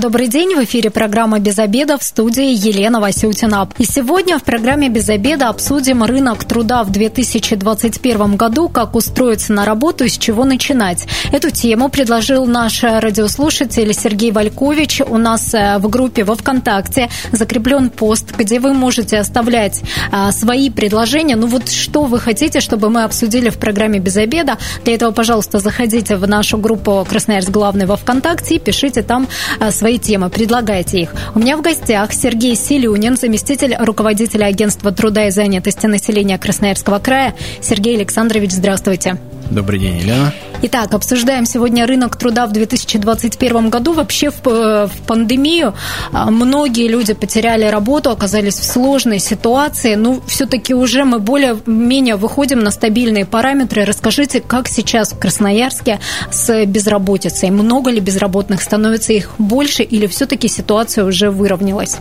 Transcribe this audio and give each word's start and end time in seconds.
Добрый 0.00 0.28
день, 0.28 0.54
в 0.54 0.64
эфире 0.64 0.88
программа 0.88 1.40
«Без 1.40 1.58
обеда» 1.58 1.98
в 1.98 2.02
студии 2.02 2.54
Елена 2.54 3.00
Васютина. 3.00 3.68
И 3.76 3.84
сегодня 3.84 4.38
в 4.38 4.44
программе 4.44 4.88
«Без 4.88 5.10
обеда» 5.10 5.50
обсудим 5.50 6.02
рынок 6.02 6.42
труда 6.44 6.84
в 6.84 6.90
2021 6.90 8.36
году, 8.36 8.70
как 8.70 8.94
устроиться 8.94 9.52
на 9.52 9.66
работу 9.66 10.04
и 10.04 10.08
с 10.08 10.16
чего 10.16 10.46
начинать. 10.46 11.06
Эту 11.32 11.50
тему 11.50 11.90
предложил 11.90 12.46
наш 12.46 12.82
радиослушатель 12.82 13.92
Сергей 13.92 14.32
Валькович. 14.32 15.02
У 15.06 15.18
нас 15.18 15.52
э, 15.52 15.76
в 15.76 15.90
группе 15.90 16.24
во 16.24 16.34
ВКонтакте 16.34 17.10
закреплен 17.32 17.90
пост, 17.90 18.34
где 18.34 18.58
вы 18.58 18.72
можете 18.72 19.18
оставлять 19.18 19.82
э, 20.10 20.32
свои 20.32 20.70
предложения. 20.70 21.36
Ну 21.36 21.46
вот 21.46 21.68
что 21.68 22.04
вы 22.04 22.20
хотите, 22.20 22.60
чтобы 22.60 22.88
мы 22.88 23.04
обсудили 23.04 23.50
в 23.50 23.58
программе 23.58 23.98
«Без 23.98 24.16
обеда». 24.16 24.56
Для 24.82 24.94
этого, 24.94 25.10
пожалуйста, 25.10 25.58
заходите 25.58 26.16
в 26.16 26.26
нашу 26.26 26.56
группу 26.56 27.06
«Красноярск 27.06 27.50
главный» 27.50 27.84
во 27.84 27.96
ВКонтакте 27.96 28.54
и 28.54 28.58
пишите 28.58 29.02
там 29.02 29.28
э, 29.60 29.70
свои 29.90 29.98
темы, 29.98 30.30
предлагайте 30.30 31.00
их. 31.00 31.14
У 31.34 31.40
меня 31.40 31.56
в 31.56 31.62
гостях 31.62 32.12
Сергей 32.12 32.54
Силюнин, 32.54 33.16
заместитель 33.16 33.74
руководителя 33.76 34.46
агентства 34.46 34.92
труда 34.92 35.26
и 35.26 35.30
занятости 35.32 35.86
населения 35.86 36.38
Красноярского 36.38 37.00
края. 37.00 37.34
Сергей 37.60 37.96
Александрович, 37.96 38.52
здравствуйте. 38.52 39.18
Добрый 39.50 39.80
день, 39.80 39.98
Елена. 39.98 40.32
Итак, 40.62 40.94
обсуждаем 40.94 41.44
сегодня 41.44 41.86
рынок 41.86 42.16
труда 42.16 42.46
в 42.46 42.52
2021 42.52 43.68
году. 43.68 43.92
Вообще 43.94 44.30
в, 44.30 44.46
э, 44.46 44.86
в 44.86 45.06
пандемию 45.06 45.74
а, 46.12 46.30
многие 46.30 46.86
люди 46.86 47.14
потеряли 47.14 47.64
работу, 47.64 48.10
оказались 48.10 48.54
в 48.54 48.64
сложной 48.64 49.18
ситуации. 49.18 49.96
Ну, 49.96 50.22
все-таки 50.26 50.72
уже 50.72 51.04
мы 51.04 51.18
более-менее 51.18 52.14
выходим 52.14 52.60
на 52.60 52.70
стабильные 52.70 53.26
параметры. 53.26 53.84
Расскажите, 53.84 54.40
как 54.40 54.68
сейчас 54.68 55.12
в 55.12 55.18
Красноярске 55.18 55.98
с 56.30 56.64
безработицей? 56.66 57.50
Много 57.50 57.90
ли 57.90 57.98
безработных? 58.00 58.62
Становится 58.62 59.12
их 59.12 59.32
больше 59.38 59.82
или 59.82 60.06
все-таки 60.06 60.46
ситуация 60.46 61.04
уже 61.04 61.30
выровнялась? 61.30 61.96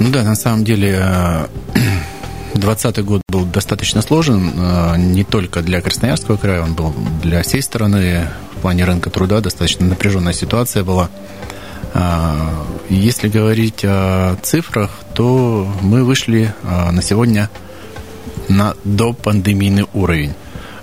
Ну 0.00 0.10
да, 0.10 0.22
на 0.22 0.36
самом 0.36 0.64
деле 0.64 0.98
э, 1.00 1.46
2020 2.54 3.04
год 3.04 3.22
был 3.28 3.44
достаточно 3.44 4.00
сложен, 4.00 4.52
э, 4.54 4.96
не 4.96 5.24
только 5.24 5.60
для 5.60 5.80
Красноярского 5.80 6.36
края, 6.36 6.62
он 6.62 6.74
был 6.74 6.94
для 7.20 7.42
всей 7.42 7.62
страны 7.62 8.28
в 8.56 8.60
плане 8.60 8.84
рынка 8.84 9.10
труда, 9.10 9.40
достаточно 9.40 9.86
напряженная 9.86 10.32
ситуация 10.32 10.84
была. 10.84 11.10
Э, 11.94 12.32
если 12.88 13.28
говорить 13.28 13.84
о 13.84 14.36
цифрах, 14.42 14.90
то 15.14 15.68
мы 15.82 16.04
вышли 16.04 16.54
э, 16.62 16.90
на 16.92 17.02
сегодня 17.02 17.50
на 18.48 18.74
допандемийный 18.84 19.86
уровень. 19.92 20.34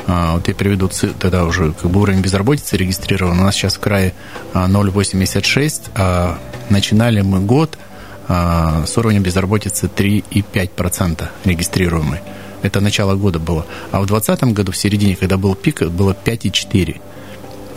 Вот 0.07 0.47
я 0.47 0.55
приведу 0.55 0.89
тогда 1.19 1.45
уже 1.45 1.73
как 1.73 1.89
бы 1.91 2.01
уровень 2.01 2.21
безработицы 2.21 2.75
регистрирован. 2.75 3.39
У 3.39 3.43
нас 3.43 3.55
сейчас 3.55 3.75
в 3.75 3.79
крае 3.79 4.13
0,86, 4.53 5.83
а 5.95 6.39
начинали 6.69 7.21
мы 7.21 7.39
год– 7.39 7.77
а, 8.33 8.85
с 8.85 8.97
уровнем 8.97 9.23
безработицы 9.23 9.87
3,5% 9.93 11.27
регистрируемый. 11.43 12.21
Это 12.61 12.79
начало 12.79 13.15
года 13.15 13.39
было. 13.39 13.65
А 13.91 13.99
в 13.99 14.05
2020 14.05 14.53
году, 14.55 14.71
в 14.71 14.77
середине, 14.77 15.17
когда 15.17 15.35
был 15.35 15.53
пик, 15.53 15.81
было 15.81 16.13
5,4%. 16.13 17.01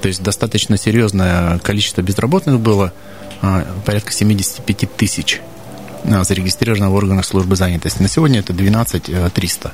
То 0.00 0.06
есть 0.06 0.22
достаточно 0.22 0.76
серьезное 0.76 1.58
количество 1.58 2.02
безработных 2.02 2.60
было, 2.60 2.92
а, 3.42 3.66
порядка 3.84 4.12
75 4.12 4.88
тысяч 4.96 5.40
а, 6.04 6.22
зарегистрировано 6.22 6.90
в 6.90 6.94
органах 6.94 7.24
службы 7.24 7.56
занятости. 7.56 8.00
На 8.00 8.08
сегодня 8.08 8.38
это 8.38 8.52
12 8.52 9.32
300. 9.32 9.72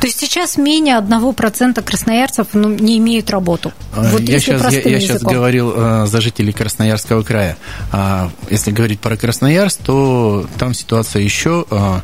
То 0.00 0.06
есть 0.06 0.18
сейчас 0.18 0.56
менее 0.56 0.98
1% 0.98 1.82
красноярцев 1.82 2.48
ну, 2.54 2.70
не 2.70 2.96
имеют 2.98 3.30
работу. 3.30 3.72
А, 3.94 4.02
вот 4.04 4.22
я 4.22 4.40
сейчас, 4.40 4.72
я, 4.72 4.80
я 4.80 5.00
сейчас 5.00 5.22
говорил 5.22 5.72
э, 5.76 6.06
за 6.06 6.20
жителей 6.22 6.52
Красноярского 6.52 7.22
края. 7.22 7.58
А 7.92 8.30
если 8.48 8.70
говорить 8.70 9.00
про 9.00 9.16
Красноярск, 9.16 9.80
то 9.84 10.46
там 10.58 10.72
ситуация 10.72 11.20
еще 11.20 11.66
э, 11.70 12.00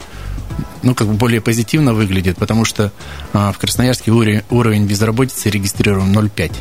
ну, 0.83 0.95
как 0.95 1.09
бы 1.09 1.15
более 1.15 1.41
позитивно 1.41 1.95
выглядит, 1.95 2.37
потому 2.37 2.67
что 2.67 2.93
э, 3.33 3.53
в 3.53 3.59
Красноярске 3.59 4.11
уровень, 4.11 4.43
уровень 4.51 4.87
безработицы 4.87 5.49
регистрирован 5.49 6.13
0,5. 6.17 6.53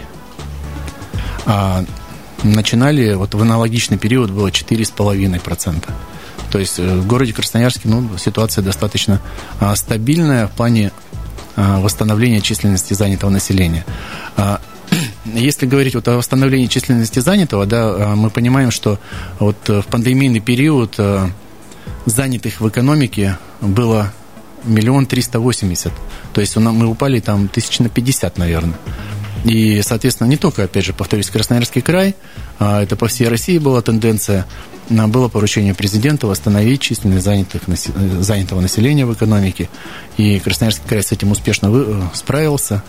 А 1.47 1.83
начинали, 2.43 3.13
вот 3.13 3.33
в 3.33 3.41
аналогичный 3.41 3.97
период 3.97 4.31
было 4.31 4.47
4,5%. 4.47 5.83
То 6.51 6.59
есть 6.59 6.79
э, 6.79 6.95
в 6.95 7.07
городе 7.07 7.33
Красноярске 7.33 7.89
ну, 7.89 8.17
ситуация 8.17 8.63
достаточно 8.63 9.21
а, 9.59 9.75
стабильная 9.75 10.47
в 10.47 10.51
плане 10.51 10.91
а, 11.13 11.15
восстановления 11.55 12.41
численности 12.41 12.93
занятого 12.93 13.29
населения. 13.29 13.85
А, 14.37 14.61
если 15.25 15.65
говорить 15.65 15.95
вот 15.95 16.07
о 16.07 16.17
восстановлении 16.17 16.67
численности 16.67 17.19
занятого, 17.19 17.65
да, 17.65 17.83
а, 17.83 18.15
мы 18.15 18.29
понимаем, 18.29 18.71
что 18.71 18.99
вот 19.39 19.57
в 19.67 19.83
пандемийный 19.83 20.39
период 20.39 20.99
занятых 22.05 22.61
в 22.61 22.69
экономике 22.69 23.37
было 23.61 24.13
миллион 24.63 25.05
триста 25.05 25.39
восемьдесят. 25.39 25.93
То 26.33 26.41
есть 26.41 26.55
мы 26.57 26.87
упали 26.87 27.19
там 27.19 27.47
тысяч 27.47 27.79
на 27.79 27.89
пятьдесят, 27.89 28.37
наверное. 28.37 28.77
И, 29.45 29.81
соответственно, 29.83 30.27
не 30.27 30.37
только, 30.37 30.63
опять 30.63 30.85
же, 30.85 30.93
повторюсь, 30.93 31.29
Красноярский 31.29 31.81
край, 31.81 32.15
а 32.57 32.81
это 32.81 32.95
по 32.95 33.07
всей 33.07 33.27
России 33.27 33.59
была 33.59 33.81
тенденция, 33.83 34.47
было 34.89 35.27
поручение 35.29 35.75
президента 35.75 36.25
восстановить 36.25 36.81
численность 36.81 37.23
занятых, 37.23 37.61
занятого 38.19 38.59
населения 38.59 39.05
в 39.05 39.13
экономике. 39.13 39.69
И 40.17 40.39
Красноярский 40.39 40.85
край 40.87 41.03
с 41.03 41.11
этим 41.11 41.31
успешно 41.31 41.69
э, 41.71 42.01
справился. 42.13 42.83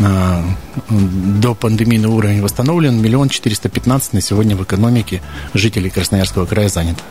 А, 0.00 0.44
до 0.88 1.54
пандемийный 1.54 2.08
уровень 2.08 2.40
восстановлен. 2.40 3.00
Миллион 3.02 3.28
четыреста 3.28 3.68
пятнадцать 3.68 4.14
на 4.14 4.22
сегодня 4.22 4.56
в 4.56 4.62
экономике 4.62 5.20
жителей 5.52 5.90
Красноярского 5.90 6.46
края 6.46 6.68
занято. 6.68 7.02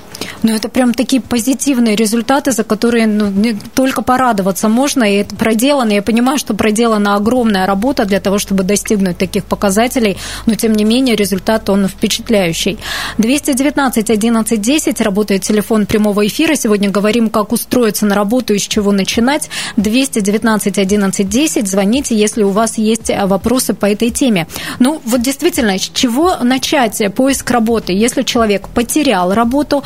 Ну, 0.44 0.54
это 0.54 0.70
прям 0.70 0.94
такие 0.94 1.22
позитивные 1.22 1.96
результаты, 1.96 2.52
за 2.52 2.64
которые 2.64 3.08
ну, 3.08 3.32
только 3.74 4.02
порадоваться 4.02 4.70
можно, 4.70 5.04
и 5.04 5.16
это 5.18 5.36
проделано. 5.36 5.92
Я 5.92 6.02
понимаю, 6.02 6.38
что 6.38 6.54
проделана 6.54 7.16
огромная 7.16 7.66
работа 7.66 8.06
для 8.06 8.20
того, 8.20 8.40
чтобы 8.40 8.64
достигнуть 8.64 9.18
таких 9.18 9.46
показателей, 9.46 10.18
но, 10.46 10.56
тем 10.56 10.74
не 10.74 10.84
менее, 10.84 11.16
результат, 11.16 11.70
он 11.70 11.88
впечатляющий. 11.88 12.78
219 13.18 14.10
11 14.10 14.62
10 14.62 15.02
работает 15.02 15.42
телефон 15.42 15.86
прямого 15.86 16.26
эфира. 16.26 16.56
Сегодня 16.56 16.90
говорим, 16.90 17.30
как 17.30 17.52
устроиться 17.52 18.06
на 18.06 18.16
работу 18.16 18.54
и 18.54 18.60
с 18.60 18.68
чего 18.68 18.92
начинать. 18.92 19.50
219 19.78 20.78
11 20.78 21.30
10. 21.30 21.68
Звоните, 21.68 22.16
если 22.16 22.44
у 22.44 22.50
вас 22.50 22.78
есть 22.78 23.12
вопросы 23.26 23.74
по 23.74 23.86
этой 23.86 24.10
теме. 24.10 24.48
Ну, 24.80 25.02
вот 25.06 25.22
действительно, 25.22 25.78
с 25.78 25.92
чего 25.94 26.38
начать 26.38 27.02
поиск 27.16 27.50
работы? 27.52 27.94
Если 27.94 28.24
человек 28.24 28.68
потерял 28.70 29.34
работу 29.34 29.84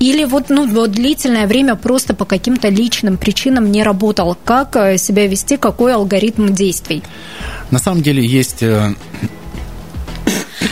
или 0.00 0.24
вот, 0.24 0.48
ну, 0.48 0.66
вот 0.66 0.92
длительное 0.92 1.46
время 1.46 1.74
просто 1.74 2.14
по 2.14 2.24
каким-то 2.24 2.68
личным 2.68 3.16
причинам 3.16 3.70
не 3.70 3.82
работал. 3.82 4.36
Как 4.44 4.76
э, 4.76 4.96
себя 4.96 5.26
вести, 5.26 5.56
какой 5.56 5.94
алгоритм 5.94 6.52
действий? 6.52 7.02
На 7.70 7.78
самом 7.78 8.02
деле 8.02 8.24
есть 8.24 8.62
э, 8.62 8.94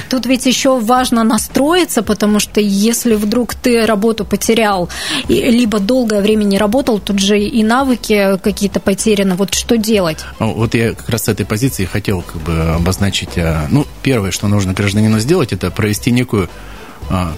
Тут 0.08 0.26
ведь 0.26 0.46
еще 0.46 0.78
важно 0.78 1.24
настроиться, 1.24 2.02
потому 2.02 2.38
что 2.38 2.60
если 2.60 3.14
вдруг 3.14 3.54
ты 3.54 3.84
работу 3.86 4.24
потерял, 4.24 4.88
либо 5.28 5.80
долгое 5.80 6.20
время 6.20 6.44
не 6.44 6.58
работал, 6.58 6.98
тут 7.00 7.18
же 7.18 7.38
и 7.38 7.62
навыки 7.62 8.38
какие-то 8.42 8.80
потеряны. 8.80 9.34
Вот 9.34 9.54
что 9.54 9.76
делать? 9.76 10.18
Вот 10.38 10.74
я 10.74 10.94
как 10.94 11.08
раз 11.08 11.24
с 11.24 11.28
этой 11.28 11.44
позиции 11.44 11.84
хотел 11.84 12.22
как 12.22 12.40
бы 12.42 12.52
обозначить. 12.76 13.36
Э, 13.36 13.66
ну, 13.70 13.86
первое, 14.02 14.30
что 14.30 14.48
нужно 14.48 14.72
гражданину 14.72 15.18
сделать, 15.18 15.52
это 15.52 15.70
провести 15.70 16.10
некую 16.10 16.48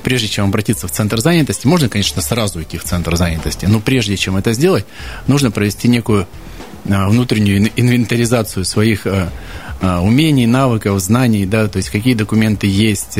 прежде 0.02 0.28
чем 0.28 0.46
обратиться 0.46 0.88
в 0.88 0.90
центр 0.90 1.20
занятости, 1.20 1.66
можно, 1.66 1.88
конечно, 1.88 2.22
сразу 2.22 2.62
идти 2.62 2.78
в 2.78 2.84
центр 2.84 3.16
занятости, 3.16 3.66
но 3.66 3.80
прежде 3.80 4.16
чем 4.16 4.36
это 4.36 4.53
сделать, 4.53 4.86
нужно 5.26 5.50
провести 5.50 5.88
некую 5.88 6.26
а, 6.88 7.09
внутреннюю 7.09 7.70
инвентаризацию 7.76 8.65
своих 8.65 9.06
а, 9.06 9.30
умений, 10.00 10.47
навыков, 10.47 10.98
знаний, 11.00 11.47
да, 11.47 11.68
то 11.68 11.76
есть 11.76 11.91
какие 11.91 12.15
документы 12.15 12.66
есть, 12.66 13.18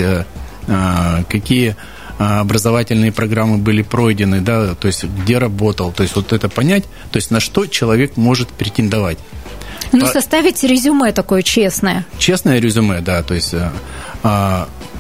какие 1.29 1.77
образовательные 2.19 3.13
программы 3.13 3.59
были 3.59 3.83
пройдены, 3.83 4.41
да, 4.41 4.75
то 4.75 4.89
есть 4.89 5.05
где 5.05 5.39
работал, 5.39 5.93
то 5.93 6.03
есть 6.03 6.17
вот 6.17 6.33
это 6.33 6.49
понять, 6.49 6.83
то 7.13 7.19
есть 7.19 7.31
на 7.31 7.39
что 7.39 7.67
человек 7.67 8.17
может 8.17 8.49
претендовать. 8.49 9.19
Ну, 9.93 10.05
составить 10.07 10.65
резюме 10.65 11.13
такое 11.13 11.43
честное. 11.43 12.05
Честное 12.19 12.59
резюме, 12.59 13.01
да, 13.01 13.23
то 13.23 13.35
есть 13.35 13.55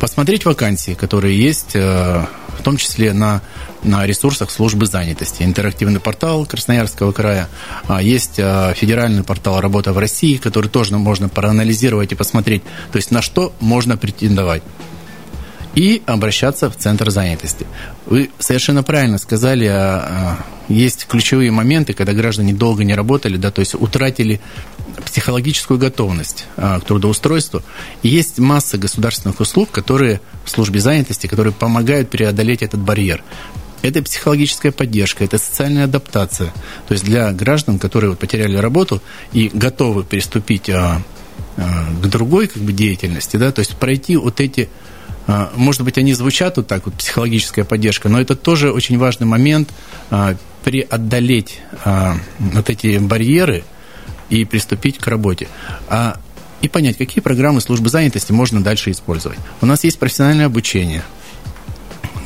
посмотреть 0.01 0.45
вакансии, 0.45 0.95
которые 0.95 1.39
есть, 1.39 1.75
э, 1.75 2.25
в 2.59 2.63
том 2.63 2.77
числе 2.77 3.13
на, 3.13 3.43
на 3.83 4.07
ресурсах 4.07 4.51
службы 4.51 4.87
занятости. 4.87 5.43
Интерактивный 5.43 6.01
портал 6.01 6.47
Красноярского 6.47 7.13
края, 7.13 7.49
а 7.87 8.03
есть 8.03 8.39
э, 8.39 8.75
федеральный 8.77 9.25
портал 9.25 9.61
«Работа 9.61 9.93
в 9.93 9.99
России», 9.99 10.37
который 10.37 10.69
тоже 10.69 10.97
можно 10.97 11.29
проанализировать 11.29 12.13
и 12.13 12.15
посмотреть, 12.15 12.63
то 12.93 12.97
есть 12.97 13.11
на 13.11 13.23
что 13.23 13.53
можно 13.61 13.97
претендовать. 13.97 14.63
и 15.75 16.03
обращаться 16.07 16.71
в 16.71 16.77
центр 16.77 17.11
занятости. 17.11 17.65
Вы 18.07 18.31
совершенно 18.39 18.83
правильно 18.83 19.19
сказали, 19.19 19.67
а, 19.67 19.77
а, 19.79 20.39
есть 20.69 21.07
ключевые 21.07 21.53
моменты, 21.53 21.93
когда 21.93 22.15
граждане 22.15 22.53
долго 22.53 22.83
не 22.83 22.95
работали, 22.95 23.37
да, 23.37 23.53
то 23.53 23.61
есть 23.61 23.75
утратили 23.75 24.41
психологическую 25.05 25.79
готовность 25.79 26.47
а, 26.57 26.81
к 26.81 26.85
трудоустройству. 26.85 27.63
И 28.03 28.09
есть 28.09 28.39
масса 28.39 28.79
государственных 28.79 29.41
услуг, 29.41 29.71
которые 29.71 30.21
в 30.45 30.51
службе 30.51 30.81
занятости, 30.81 31.27
которые 31.27 31.53
помогают 31.53 32.11
преодолеть 32.11 32.63
этот 32.63 32.81
барьер. 32.81 33.23
Это 33.83 34.03
психологическая 34.03 34.73
поддержка, 34.73 35.25
это 35.25 35.39
социальная 35.39 35.85
адаптация. 35.85 36.53
То 36.89 36.93
есть 36.93 37.05
для 37.05 37.33
граждан, 37.33 37.79
которые 37.79 38.11
вот 38.11 38.19
потеряли 38.19 38.57
работу 38.57 39.01
и 39.33 39.51
готовы 39.53 40.03
приступить 40.03 40.69
а, 40.69 41.03
а, 41.57 41.87
к 42.03 42.07
другой 42.07 42.49
как 42.49 42.63
бы, 42.63 42.73
деятельности, 42.73 43.37
да, 43.37 43.53
то 43.53 43.61
есть 43.61 43.77
пройти 43.77 44.17
вот 44.17 44.41
эти 44.41 44.69
а, 45.29 45.53
может 45.55 45.83
быть, 45.83 45.99
они 45.99 46.15
звучат 46.15 46.57
вот 46.57 46.67
так, 46.67 46.87
вот 46.87 46.95
психологическая 46.95 47.65
поддержка, 47.65 48.09
но 48.09 48.19
это 48.19 48.35
тоже 48.35 48.73
очень 48.73 48.99
важный 48.99 49.27
момент 49.27 49.69
а, 50.11 50.35
преодолеть 50.65 51.61
а, 51.85 52.17
вот 52.39 52.71
эти 52.71 52.99
барьеры 52.99 53.63
и 54.31 54.45
приступить 54.45 54.99
к 54.99 55.07
работе. 55.07 55.49
И 56.61 56.69
понять, 56.69 56.97
какие 56.97 57.23
программы 57.23 57.61
службы 57.61 57.89
занятости 57.89 58.33
можно 58.33 58.63
дальше 58.63 58.91
использовать. 58.91 59.39
У 59.61 59.67
нас 59.67 59.85
есть 59.85 59.99
профессиональное 59.99 60.47
обучение– 60.47 61.05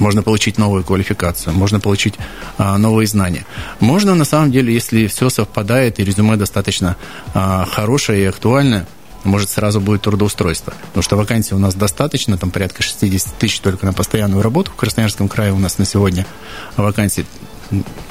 можно 0.02 0.22
получить 0.22 0.58
новую 0.58 0.84
квалификацию, 0.84 1.54
можно 1.54 1.78
получить 1.78 2.14
а, 2.58 2.76
новые 2.76 3.06
знания. 3.06 3.46
Можно, 3.78 4.14
на 4.14 4.24
самом 4.24 4.50
деле, 4.50 4.74
если 4.74 5.06
все 5.06 5.30
совпадает 5.30 6.00
и 6.00 6.04
резюме 6.04 6.36
достаточно 6.36 6.96
а, 7.34 7.64
хорошее 7.66 8.24
и 8.24 8.26
актуальное, 8.26 8.86
может, 9.24 9.50
сразу 9.50 9.80
будет 9.80 10.02
трудоустройство. 10.02 10.74
Потому 10.88 11.02
что 11.02 11.16
вакансий 11.16 11.54
у 11.54 11.58
нас 11.58 11.74
достаточно, 11.76 12.36
там 12.36 12.50
порядка 12.50 12.82
60 12.82 13.34
тысяч 13.34 13.60
только 13.60 13.86
на 13.86 13.92
постоянную 13.92 14.42
работу. 14.42 14.72
В 14.72 14.74
Красноярском 14.74 15.28
крае 15.28 15.52
у 15.52 15.58
нас 15.58 15.78
на 15.78 15.84
сегодня 15.84 16.26
вакансий 16.76 17.24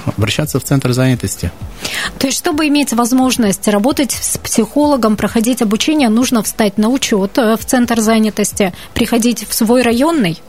обращаться 0.06 0.60
в 0.60 0.64
центр 0.64 0.92
занятости. 0.94 1.52
То 2.20 2.28
есть, 2.28 2.38
чтобы 2.38 2.68
иметь 2.68 2.94
возможность 2.94 3.68
работать 3.68 4.12
с 4.12 4.38
психологом, 4.38 5.18
проходить 5.18 5.62
обучение, 5.62 6.10
нужно 6.10 6.44
встать 6.44 6.78
на 6.78 6.90
учет 6.90 7.38
э, 7.38 7.56
в 7.58 7.66
центр 7.66 8.00
занятости, 8.00 8.74
приходить 8.94 9.48
в 9.48 9.54
свой 9.54 9.82
районный? 9.82 10.42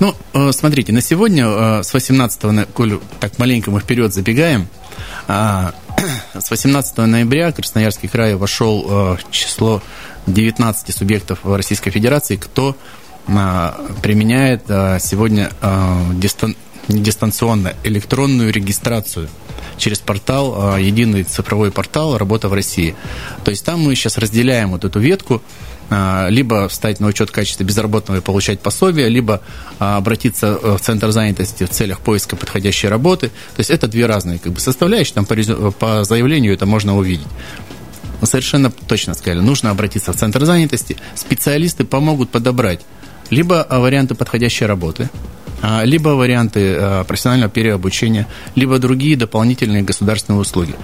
Ну, 0.00 0.14
э, 0.34 0.52
смотрите, 0.52 0.92
на 0.92 1.00
сегодня 1.00 1.46
э, 1.46 1.82
с 1.82 1.92
18 1.92 2.68
коль 2.72 2.98
так 3.20 3.38
маленько 3.38 3.70
мы 3.70 3.80
вперед 3.80 4.12
забегаем, 4.12 4.68
а, 5.28 5.72
с 6.38 6.50
18 6.50 6.98
ноября 6.98 7.52
Красноярский 7.52 8.08
край 8.08 8.34
вошел 8.34 8.82
в 8.82 9.18
число 9.30 9.82
19 10.26 10.94
субъектов 10.94 11.40
Российской 11.44 11.90
Федерации, 11.90 12.36
кто 12.36 12.76
применяет 14.02 14.64
сегодня 14.66 15.50
дистан 16.14 16.56
дистанционно 16.88 17.74
электронную 17.84 18.52
регистрацию 18.52 19.28
через 19.78 19.98
портал, 19.98 20.76
единый 20.78 21.24
цифровой 21.24 21.70
портал 21.70 22.18
«Работа 22.18 22.48
в 22.48 22.52
России». 22.52 22.94
То 23.44 23.50
есть 23.50 23.64
там 23.64 23.80
мы 23.80 23.94
сейчас 23.94 24.18
разделяем 24.18 24.70
вот 24.70 24.84
эту 24.84 25.00
ветку, 25.00 25.42
а, 25.94 26.28
либо 26.30 26.68
встать 26.68 27.00
на 27.00 27.08
учет 27.08 27.30
качества 27.30 27.64
безработного 27.64 28.18
и 28.18 28.22
получать 28.22 28.60
пособие, 28.60 29.10
либо 29.10 29.42
а, 29.78 29.98
обратиться 29.98 30.58
в 30.58 30.78
центр 30.78 31.10
занятости 31.10 31.64
в 31.64 31.70
целях 31.70 32.00
поиска 32.00 32.34
подходящей 32.34 32.88
работы. 32.88 33.28
То 33.28 33.60
есть 33.60 33.68
это 33.68 33.88
две 33.88 34.06
разные 34.06 34.38
как 34.38 34.52
бы, 34.52 34.60
составляющие, 34.60 35.14
там 35.14 35.26
по, 35.26 35.70
по 35.72 36.04
заявлению 36.04 36.54
это 36.54 36.64
можно 36.64 36.96
увидеть. 36.96 37.26
Совершенно 38.22 38.70
точно 38.70 39.12
сказали, 39.12 39.40
нужно 39.40 39.70
обратиться 39.70 40.12
в 40.12 40.16
центр 40.16 40.44
занятости, 40.44 40.96
специалисты 41.14 41.84
помогут 41.84 42.30
подобрать 42.30 42.80
либо 43.28 43.66
варианты 43.68 44.14
подходящей 44.14 44.64
работы, 44.64 45.10
а, 45.12 45.41
либо 45.84 46.10
варианты 46.10 47.04
профессионального 47.06 47.50
переобучения, 47.50 48.26
либо 48.54 48.78
другие 48.78 49.16
дополнительные 49.16 49.82
государственные 49.82 50.40
услуги. 50.40 50.74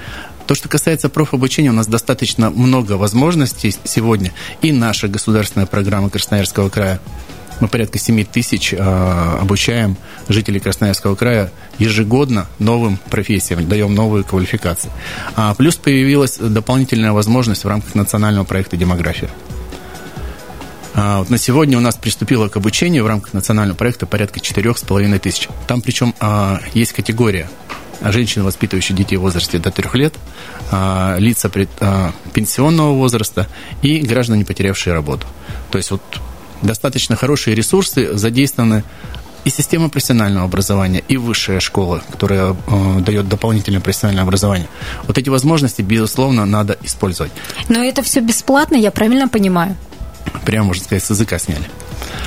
То, 0.47 0.55
что 0.55 0.69
касается 0.71 1.11
профобучения, 1.11 1.71
у 1.71 1.75
нас 1.75 1.87
достаточно 1.87 2.49
много 2.49 2.93
возможностей 2.93 3.75
сегодня. 3.85 4.33
И 4.63 4.73
наша 4.73 5.07
государственная 5.07 5.67
программа 5.67 6.09
Красноярского 6.09 6.71
края 6.71 7.01
мы 7.61 7.69
порядка 7.69 7.99
7 7.99 8.25
тысяч 8.25 8.73
э, 8.73 8.79
обучаем 8.79 9.97
жителей 10.29 10.61
Красноярского 10.61 11.17
края 11.17 11.53
ежегодно 11.79 12.47
новым 12.59 12.99
профессиям, 13.11 13.69
даем 13.69 13.95
новые 13.95 14.25
квалификации. 14.25 14.91
А, 15.37 15.55
плюс 15.55 15.77
появилась 15.77 16.39
дополнительная 16.39 17.13
возможность 17.13 17.65
в 17.65 17.69
рамках 17.69 17.95
национального 17.95 18.45
проекта 18.45 18.77
«Демография». 18.77 19.29
А, 21.01 21.21
вот 21.21 21.31
на 21.31 21.39
сегодня 21.39 21.79
у 21.79 21.81
нас 21.81 21.95
приступило 21.95 22.49
к 22.49 22.57
обучению 22.57 23.05
в 23.05 23.07
рамках 23.07 23.33
национального 23.33 23.77
проекта 23.77 24.05
порядка 24.05 24.41
4,5 24.41 25.19
тысяч. 25.21 25.49
Там 25.69 25.81
причем 25.81 26.13
а, 26.19 26.61
есть 26.75 26.93
категория 26.93 27.49
женщин, 28.03 28.43
воспитывающих 28.43 28.97
детей 28.97 29.17
в 29.17 29.21
возрасте 29.21 29.59
до 29.61 29.71
трех 29.71 29.95
лет, 29.95 30.15
а, 30.73 31.17
лица 31.19 31.49
пенсионного 32.33 32.95
возраста 32.95 33.47
и 33.81 34.01
граждане, 34.01 34.45
потерявшие 34.45 34.93
работу. 34.93 35.29
То 35.71 35.79
есть 35.79 35.93
вот 35.93 36.03
достаточно 36.63 37.15
хорошие 37.15 37.55
ресурсы 37.55 38.19
задействованы 38.19 38.83
и 39.45 39.51
система 39.51 39.91
профессионального 39.91 40.47
образования, 40.47 41.05
и 41.07 41.17
высшая 41.17 41.61
школа, 41.61 42.03
которая 42.11 42.57
э, 42.67 43.01
дает 43.01 43.29
дополнительное 43.29 43.81
профессиональное 43.81 44.25
образование. 44.25 44.69
Вот 45.05 45.17
эти 45.17 45.29
возможности, 45.29 45.81
безусловно, 45.81 46.45
надо 46.45 46.77
использовать. 46.83 47.31
Но 47.69 47.85
это 47.85 48.03
все 48.03 48.21
бесплатно, 48.21 48.75
я 48.75 48.91
правильно 48.91 49.29
понимаю? 49.29 49.77
Прямо, 50.45 50.69
можно 50.69 50.85
сказать, 50.85 51.05
с 51.05 51.11
языка 51.11 51.39
сняли. 51.39 51.65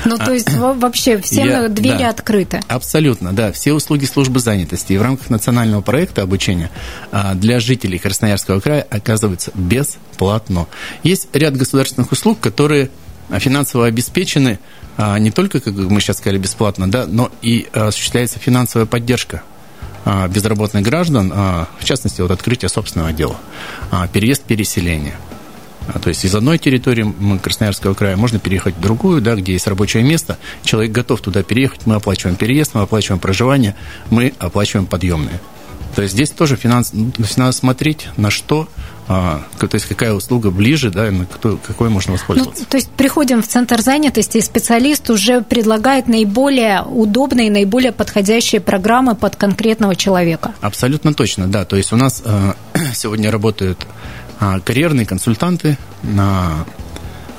Ну, 0.04 0.18
то 0.18 0.32
есть 0.32 0.52
вообще 0.54 1.18
всем 1.22 1.48
Я, 1.48 1.68
двери 1.68 1.98
да, 1.98 2.08
открыты? 2.10 2.60
Абсолютно, 2.68 3.32
да. 3.32 3.52
Все 3.52 3.72
услуги 3.72 4.04
службы 4.04 4.40
занятости 4.40 4.92
и 4.92 4.98
в 4.98 5.02
рамках 5.02 5.30
национального 5.30 5.80
проекта 5.80 6.22
обучения 6.22 6.70
а, 7.10 7.34
для 7.34 7.60
жителей 7.60 7.98
Красноярского 7.98 8.60
края 8.60 8.86
оказываются 8.88 9.50
бесплатно. 9.54 10.66
Есть 11.02 11.28
ряд 11.32 11.56
государственных 11.56 12.12
услуг, 12.12 12.40
которые 12.40 12.90
финансово 13.38 13.86
обеспечены 13.86 14.58
а, 14.96 15.18
не 15.18 15.30
только, 15.30 15.60
как 15.60 15.74
мы 15.74 16.00
сейчас 16.00 16.18
сказали, 16.18 16.38
бесплатно, 16.38 16.90
да, 16.90 17.06
но 17.06 17.30
и 17.40 17.68
осуществляется 17.72 18.38
финансовая 18.38 18.86
поддержка 18.86 19.42
а, 20.04 20.28
безработных 20.28 20.82
граждан, 20.82 21.30
в 21.30 21.84
частности, 21.84 22.20
вот 22.20 22.30
открытие 22.30 22.68
собственного 22.68 23.12
дела, 23.12 23.36
переезд, 24.12 24.42
переселение– 24.42 25.14
а, 25.24 25.31
то 26.02 26.08
есть 26.08 26.24
из 26.24 26.34
одной 26.34 26.58
территории 26.58 27.12
Красноярского 27.38 27.94
края 27.94 28.16
можно 28.16 28.38
переехать 28.38 28.76
в 28.76 28.80
другую, 28.80 29.20
да, 29.20 29.34
где 29.34 29.52
есть 29.52 29.66
рабочее 29.66 30.02
место. 30.02 30.38
Человек 30.62 30.92
готов 30.92 31.20
туда 31.20 31.42
переехать, 31.42 31.86
мы 31.86 31.96
оплачиваем 31.96 32.36
переезд, 32.36 32.74
мы 32.74 32.82
оплачиваем 32.82 33.20
проживание, 33.20 33.74
мы 34.10 34.32
оплачиваем 34.38 34.86
подъемные. 34.86 35.40
То 35.94 36.02
есть 36.02 36.14
здесь 36.14 36.30
тоже 36.30 36.56
финанс, 36.56 36.90
ну, 36.92 37.12
надо 37.36 37.52
смотреть, 37.52 38.08
на 38.16 38.30
что, 38.30 38.66
а, 39.08 39.42
то 39.58 39.68
есть 39.72 39.86
какая 39.86 40.14
услуга 40.14 40.50
ближе, 40.50 40.90
да, 40.90 41.10
на 41.10 41.26
кто, 41.26 41.58
какой 41.58 41.90
можно 41.90 42.14
воспользоваться. 42.14 42.62
Ну, 42.62 42.66
то 42.70 42.76
есть 42.78 42.90
приходим 42.90 43.42
в 43.42 43.48
центр 43.48 43.82
занятости, 43.82 44.38
и 44.38 44.40
специалист 44.40 45.10
уже 45.10 45.42
предлагает 45.42 46.08
наиболее 46.08 46.82
удобные, 46.82 47.50
наиболее 47.50 47.92
подходящие 47.92 48.60
программы 48.62 49.14
под 49.14 49.36
конкретного 49.36 49.94
человека. 49.94 50.54
Абсолютно 50.62 51.12
точно, 51.12 51.46
да. 51.46 51.66
То 51.66 51.76
есть 51.76 51.92
у 51.92 51.96
нас 51.96 52.22
э, 52.24 52.52
сегодня 52.94 53.30
работают 53.30 53.86
а, 53.86 54.01
карьерные 54.64 55.06
консультанты, 55.06 55.76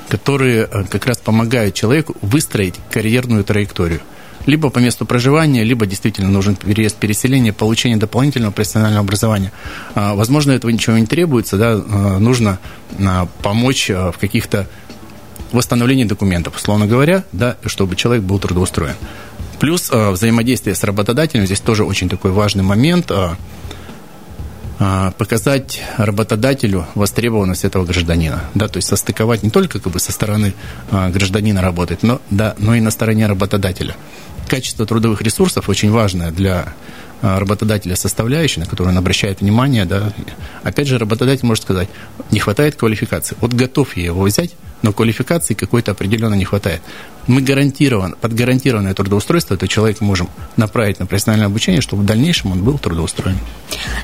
которые 0.08 0.68
э, 0.70 0.84
как 0.90 1.06
раз 1.06 1.18
помогают 1.18 1.74
человеку 1.74 2.14
выстроить 2.20 2.74
карьерную 2.90 3.44
траекторию. 3.44 4.00
Либо 4.46 4.68
по 4.68 4.78
месту 4.78 5.06
проживания, 5.06 5.64
либо 5.64 5.86
действительно 5.86 6.28
нужен 6.28 6.54
переезд, 6.54 6.96
переселение, 6.96 7.52
получение 7.52 7.96
дополнительного 7.96 8.52
профессионального 8.52 9.00
образования. 9.00 9.52
А, 9.94 10.14
возможно, 10.14 10.52
этого 10.52 10.70
ничего 10.70 10.98
не 10.98 11.06
требуется, 11.06 11.56
да, 11.56 11.76
нужно 12.18 12.58
а, 13.00 13.26
помочь 13.42 13.88
в 13.88 14.14
каких-то 14.20 14.68
восстановлении 15.50 16.04
документов, 16.04 16.56
условно 16.56 16.86
говоря, 16.86 17.24
да, 17.32 17.56
чтобы 17.64 17.96
человек 17.96 18.22
был 18.22 18.38
трудоустроен. 18.38 18.96
Плюс 19.60 19.90
взаимодействие 19.90 20.74
с 20.74 20.84
работодателем, 20.84 21.46
здесь 21.46 21.60
тоже 21.60 21.84
очень 21.84 22.08
такой 22.08 22.32
важный 22.32 22.62
момент– 22.62 23.10
а, 23.10 23.36
показать 24.78 25.80
работодателю 25.96 26.86
востребованность 26.94 27.64
этого 27.64 27.84
гражданина, 27.84 28.44
да, 28.54 28.68
то 28.68 28.78
есть 28.78 28.88
состыковать 28.88 29.42
не 29.42 29.50
только 29.50 29.78
как 29.78 29.92
бы 29.92 30.00
со 30.00 30.10
стороны 30.10 30.52
а, 30.90 31.10
гражданина 31.10 31.62
работать, 31.62 32.02
но, 32.02 32.20
да, 32.30 32.54
но 32.58 32.74
и 32.74 32.80
на 32.80 32.90
стороне 32.90 33.26
работодателя. 33.26 33.94
Качество 34.48 34.84
трудовых 34.84 35.22
ресурсов 35.22 35.68
очень 35.68 35.90
важное 35.90 36.30
для 36.30 36.64
а, 36.64 36.72
работодателя 37.24 37.96
составляющая, 37.96 38.60
на 38.60 38.66
которую 38.66 38.92
он 38.92 38.98
обращает 38.98 39.40
внимание, 39.40 39.86
да, 39.86 40.12
опять 40.62 40.86
же, 40.86 40.98
работодатель 40.98 41.46
может 41.46 41.64
сказать, 41.64 41.88
не 42.30 42.38
хватает 42.38 42.76
квалификации. 42.76 43.36
Вот 43.40 43.54
готов 43.54 43.96
я 43.96 44.04
его 44.04 44.22
взять, 44.22 44.50
но 44.82 44.92
квалификации 44.92 45.54
какой-то 45.54 45.92
определенно 45.92 46.34
не 46.34 46.44
хватает. 46.44 46.82
Мы 47.26 47.40
гарантирован, 47.40 48.16
под 48.20 48.34
гарантированное 48.34 48.92
трудоустройство 48.92 49.54
этот 49.54 49.70
человек 49.70 50.02
можем 50.02 50.28
направить 50.56 51.00
на 51.00 51.06
профессиональное 51.06 51.46
обучение, 51.46 51.80
чтобы 51.80 52.02
в 52.02 52.06
дальнейшем 52.06 52.52
он 52.52 52.62
был 52.62 52.76
трудоустроен. 52.78 53.38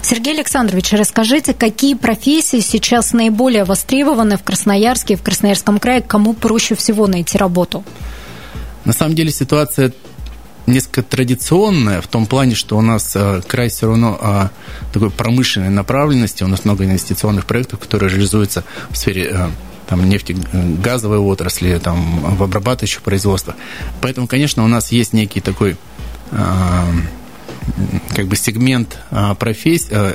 Сергей 0.02 0.34
Александрович, 0.34 0.92
расскажите, 0.92 1.52
какие 1.52 1.94
профессии 1.94 2.60
сейчас 2.60 3.12
наиболее 3.12 3.64
востребованы 3.64 4.38
в 4.38 4.42
Красноярске 4.42 5.14
и 5.14 5.16
в 5.16 5.22
Красноярском 5.22 5.78
крае, 5.78 6.00
кому 6.00 6.32
проще 6.32 6.74
всего 6.74 7.06
найти 7.06 7.36
работу? 7.36 7.84
На 8.86 8.94
самом 8.94 9.14
деле 9.14 9.30
ситуация 9.30 9.92
несколько 10.66 11.02
традиционная 11.02 12.00
в 12.00 12.06
том 12.06 12.26
плане, 12.26 12.54
что 12.54 12.76
у 12.76 12.80
нас 12.80 13.14
э, 13.14 13.42
край 13.46 13.68
все 13.68 13.86
равно 13.86 14.18
э, 14.20 14.48
такой 14.92 15.10
промышленной 15.10 15.70
направленности, 15.70 16.42
у 16.44 16.48
нас 16.48 16.64
много 16.64 16.84
инвестиционных 16.84 17.46
проектов, 17.46 17.80
которые 17.80 18.10
реализуются 18.10 18.64
в 18.90 18.96
сфере 18.96 19.30
э, 19.32 19.48
там, 19.88 20.08
нефтегазовой 20.08 21.18
отрасли, 21.18 21.78
там, 21.78 22.36
в 22.36 22.42
обрабатывающих 22.42 23.02
производствах. 23.02 23.56
Поэтому, 24.00 24.26
конечно, 24.26 24.64
у 24.64 24.68
нас 24.68 24.92
есть 24.92 25.12
некий 25.12 25.40
такой 25.40 25.76
как 28.14 28.28
бы 28.28 28.36
сегмент 28.36 28.98
профессий, 29.40 30.14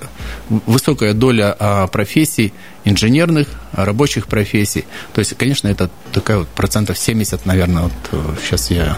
высокая 0.49 1.13
доля 1.13 1.87
профессий 1.91 2.53
инженерных, 2.85 3.49
рабочих 3.73 4.27
профессий. 4.27 4.85
То 5.13 5.19
есть, 5.19 5.35
конечно, 5.37 5.67
это 5.67 5.89
такая 6.13 6.37
вот 6.37 6.47
процентов 6.47 6.97
70, 6.97 7.45
наверное, 7.45 7.83
вот 7.83 8.37
сейчас 8.41 8.71
я 8.71 8.97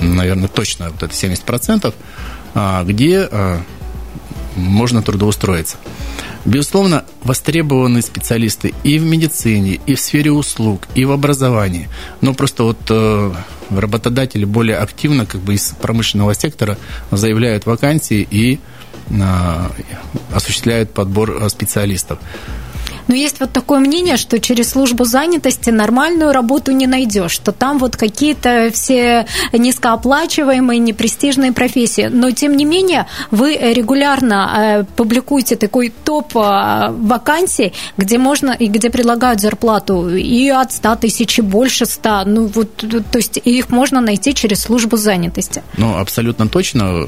наверное, 0.00 0.48
точно 0.48 0.90
вот 0.90 1.02
это 1.02 1.14
70%, 1.14 1.94
а, 2.54 2.84
где 2.84 3.28
а, 3.30 3.60
можно 4.56 5.02
трудоустроиться. 5.02 5.76
Безусловно, 6.44 7.04
востребованы 7.22 8.02
специалисты 8.02 8.74
и 8.82 8.98
в 8.98 9.04
медицине, 9.04 9.80
и 9.86 9.94
в 9.94 10.00
сфере 10.00 10.30
услуг, 10.30 10.88
и 10.94 11.04
в 11.06 11.10
образовании. 11.10 11.88
Но 12.20 12.34
просто 12.34 12.64
вот 12.64 12.78
э, 12.90 13.32
работодатели 13.70 14.44
более 14.44 14.76
активно 14.76 15.24
как 15.24 15.40
бы 15.40 15.54
из 15.54 15.72
промышленного 15.80 16.34
сектора 16.34 16.76
заявляют 17.10 17.64
вакансии 17.64 18.28
и 18.30 18.60
а, 19.20 19.70
осуществляют 20.32 20.92
подбор 20.92 21.48
специалистов. 21.48 22.18
Но 23.08 23.14
есть 23.14 23.40
вот 23.40 23.52
такое 23.52 23.78
мнение, 23.78 24.16
что 24.16 24.40
через 24.40 24.70
службу 24.70 25.04
занятости 25.04 25.70
нормальную 25.70 26.32
работу 26.32 26.72
не 26.72 26.86
найдешь, 26.86 27.32
что 27.32 27.52
там 27.52 27.78
вот 27.78 27.96
какие-то 27.96 28.70
все 28.72 29.26
низкооплачиваемые, 29.52 30.78
непрестижные 30.78 31.52
профессии. 31.52 32.08
Но, 32.10 32.30
тем 32.30 32.56
не 32.56 32.64
менее, 32.64 33.06
вы 33.30 33.56
регулярно 33.56 34.54
э, 34.56 34.84
публикуете 34.96 35.56
такой 35.56 35.92
топ 36.04 36.36
э, 36.36 36.90
вакансий, 36.90 37.72
где 37.96 38.18
можно 38.18 38.50
и 38.52 38.66
где 38.66 38.90
предлагают 38.90 39.40
зарплату 39.40 40.08
и 40.16 40.48
от 40.48 40.72
100 40.72 40.96
тысяч, 40.96 41.38
и 41.38 41.42
больше 41.42 41.86
100. 41.86 42.24
Ну, 42.26 42.46
вот, 42.46 42.76
то 42.76 43.18
есть 43.18 43.38
их 43.44 43.70
можно 43.70 44.00
найти 44.00 44.34
через 44.34 44.62
службу 44.62 44.96
занятости. 44.96 45.62
Ну, 45.76 45.98
абсолютно 45.98 46.48
точно. 46.48 47.06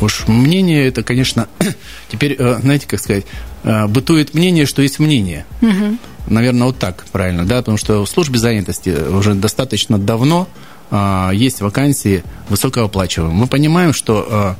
Уж 0.00 0.28
мнение 0.28 0.88
это, 0.88 1.02
конечно, 1.02 1.48
теперь, 2.10 2.36
э, 2.38 2.58
знаете, 2.60 2.86
как 2.86 3.00
сказать, 3.00 3.24
бытует 3.64 4.34
мнение, 4.34 4.66
что 4.66 4.82
есть 4.82 4.98
мнение. 4.98 5.44
Угу. 5.62 5.98
Наверное, 6.28 6.66
вот 6.66 6.78
так 6.78 7.04
правильно, 7.10 7.44
да, 7.46 7.58
потому 7.58 7.76
что 7.78 8.04
в 8.04 8.08
службе 8.08 8.38
занятости 8.38 8.90
уже 9.10 9.34
достаточно 9.34 9.98
давно 9.98 10.48
а, 10.90 11.30
есть 11.32 11.60
вакансии 11.60 12.22
высокооплачиваемые. 12.48 13.36
Мы 13.36 13.46
понимаем, 13.46 13.92
что 13.92 14.26
а, 14.30 14.56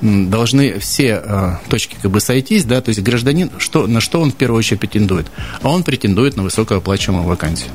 должны 0.00 0.78
все 0.78 1.14
а, 1.16 1.60
точки 1.68 1.96
как 2.00 2.10
бы 2.10 2.20
сойтись, 2.20 2.64
да, 2.64 2.80
то 2.80 2.90
есть 2.90 3.02
гражданин, 3.02 3.50
что, 3.58 3.86
на 3.86 4.00
что 4.00 4.20
он 4.20 4.32
в 4.32 4.36
первую 4.36 4.58
очередь 4.58 4.80
претендует? 4.80 5.26
А 5.62 5.70
он 5.70 5.84
претендует 5.84 6.36
на 6.36 6.42
высокооплачиваемую 6.42 7.26
вакансию 7.26 7.70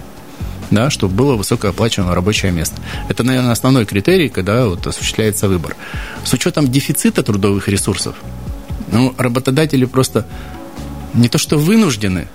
да, 0.69 0.89
чтобы 0.89 1.15
было 1.15 1.35
высокооплачиваемое 1.35 2.13
рабочее 2.13 2.51
место. 2.51 2.75
Это, 3.07 3.23
наверное, 3.23 3.53
основной 3.53 3.85
критерий, 3.85 4.27
когда 4.27 4.67
вот 4.67 4.85
осуществляется 4.85 5.47
выбор. 5.47 5.77
С 6.25 6.33
учетом 6.33 6.69
дефицита 6.69 7.23
трудовых 7.23 7.69
ресурсов, 7.69 8.17
ну, 8.91 9.15
работодатели 9.17 9.85
просто 9.85 10.25
не 11.13 11.29
то 11.29 11.37
что 11.37 11.57
вынуждены 11.57 12.27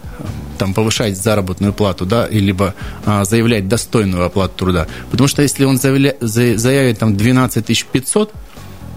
там, 0.58 0.74
повышать 0.74 1.16
заработную 1.16 1.72
плату, 1.72 2.06
да, 2.06 2.28
либо 2.28 2.74
а, 3.04 3.24
заявлять 3.24 3.68
достойную 3.68 4.24
оплату 4.24 4.54
труда. 4.56 4.86
Потому 5.10 5.26
что 5.28 5.42
если 5.42 5.64
он 5.64 5.78
заявля, 5.78 6.16
заявит 6.20 6.98
там 6.98 7.16
12 7.16 7.86
500, 7.86 8.32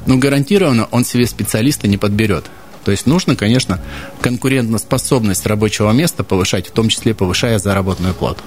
ну, 0.05 0.19
гарантированно 0.19 0.87
он 0.91 1.05
себе 1.05 1.25
специалиста 1.25 1.87
не 1.87 1.97
подберет. 1.97 2.45
То 2.83 2.91
есть 2.91 3.07
нужно, 3.07 3.35
конечно, 3.35 3.81
конкурентоспособность 4.21 5.47
рабочего 5.47 5.91
места 5.91 6.23
повышать, 6.23 6.67
в 6.67 6.71
том 6.71 6.89
числе 6.89 7.15
повышая 7.15 7.57
заработную 7.57 8.13
плату. 8.13 8.43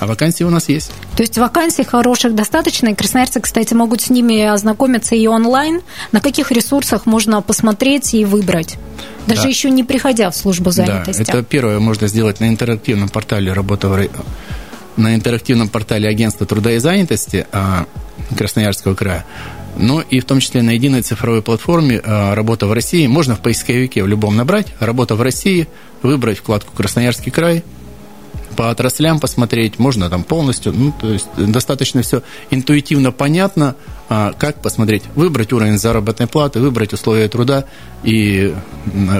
А 0.00 0.06
вакансии 0.06 0.44
у 0.44 0.50
нас 0.50 0.68
есть. 0.68 0.90
То 1.16 1.22
есть 1.22 1.36
вакансий 1.38 1.84
хороших 1.84 2.34
достаточно, 2.34 2.88
и 2.88 2.94
красноярцы, 2.94 3.40
кстати, 3.40 3.74
могут 3.74 4.00
с 4.00 4.10
ними 4.10 4.42
ознакомиться 4.42 5.14
и 5.14 5.26
онлайн. 5.26 5.82
На 6.12 6.20
каких 6.20 6.52
ресурсах 6.52 7.06
можно 7.06 7.42
посмотреть 7.42 8.14
и 8.14 8.24
выбрать? 8.24 8.76
Даже 9.26 9.42
да. 9.42 9.48
еще 9.48 9.70
не 9.70 9.84
приходя 9.84 10.30
в 10.30 10.36
службу 10.36 10.70
занятости. 10.70 11.24
Да, 11.24 11.32
это 11.32 11.42
первое 11.42 11.80
можно 11.80 12.06
сделать 12.06 12.40
на 12.40 12.48
интерактивном 12.48 13.08
портале 13.08 13.52
работа 13.52 13.88
в 13.88 14.08
на 14.96 15.14
интерактивном 15.14 15.68
портале 15.68 16.08
Агентства 16.08 16.44
труда 16.44 16.72
и 16.72 16.78
занятости 16.78 17.46
а, 17.52 17.86
Красноярского 18.36 18.94
края, 18.94 19.24
но 19.76 20.00
и 20.00 20.18
в 20.18 20.24
том 20.24 20.40
числе 20.40 20.60
на 20.62 20.70
единой 20.70 21.02
цифровой 21.02 21.40
платформе 21.40 22.00
а, 22.04 22.34
«Работа 22.34 22.66
в 22.66 22.72
России». 22.72 23.06
Можно 23.06 23.36
в 23.36 23.40
поисковике 23.40 24.02
в 24.02 24.08
любом 24.08 24.36
набрать 24.36 24.66
«Работа 24.80 25.14
в 25.14 25.22
России», 25.22 25.68
выбрать 26.02 26.38
вкладку 26.38 26.72
«Красноярский 26.76 27.30
край», 27.30 27.62
по 28.58 28.70
отраслям 28.70 29.20
посмотреть, 29.20 29.78
можно 29.78 30.10
там 30.10 30.24
полностью, 30.24 30.72
ну, 30.72 30.92
то 31.00 31.12
есть 31.12 31.28
достаточно 31.36 32.02
все 32.02 32.24
интуитивно 32.50 33.12
понятно, 33.12 33.76
как 34.08 34.56
посмотреть, 34.62 35.02
выбрать 35.14 35.52
уровень 35.52 35.78
заработной 35.78 36.26
платы, 36.26 36.60
выбрать 36.60 36.94
условия 36.94 37.28
труда, 37.28 37.64
и 38.04 38.54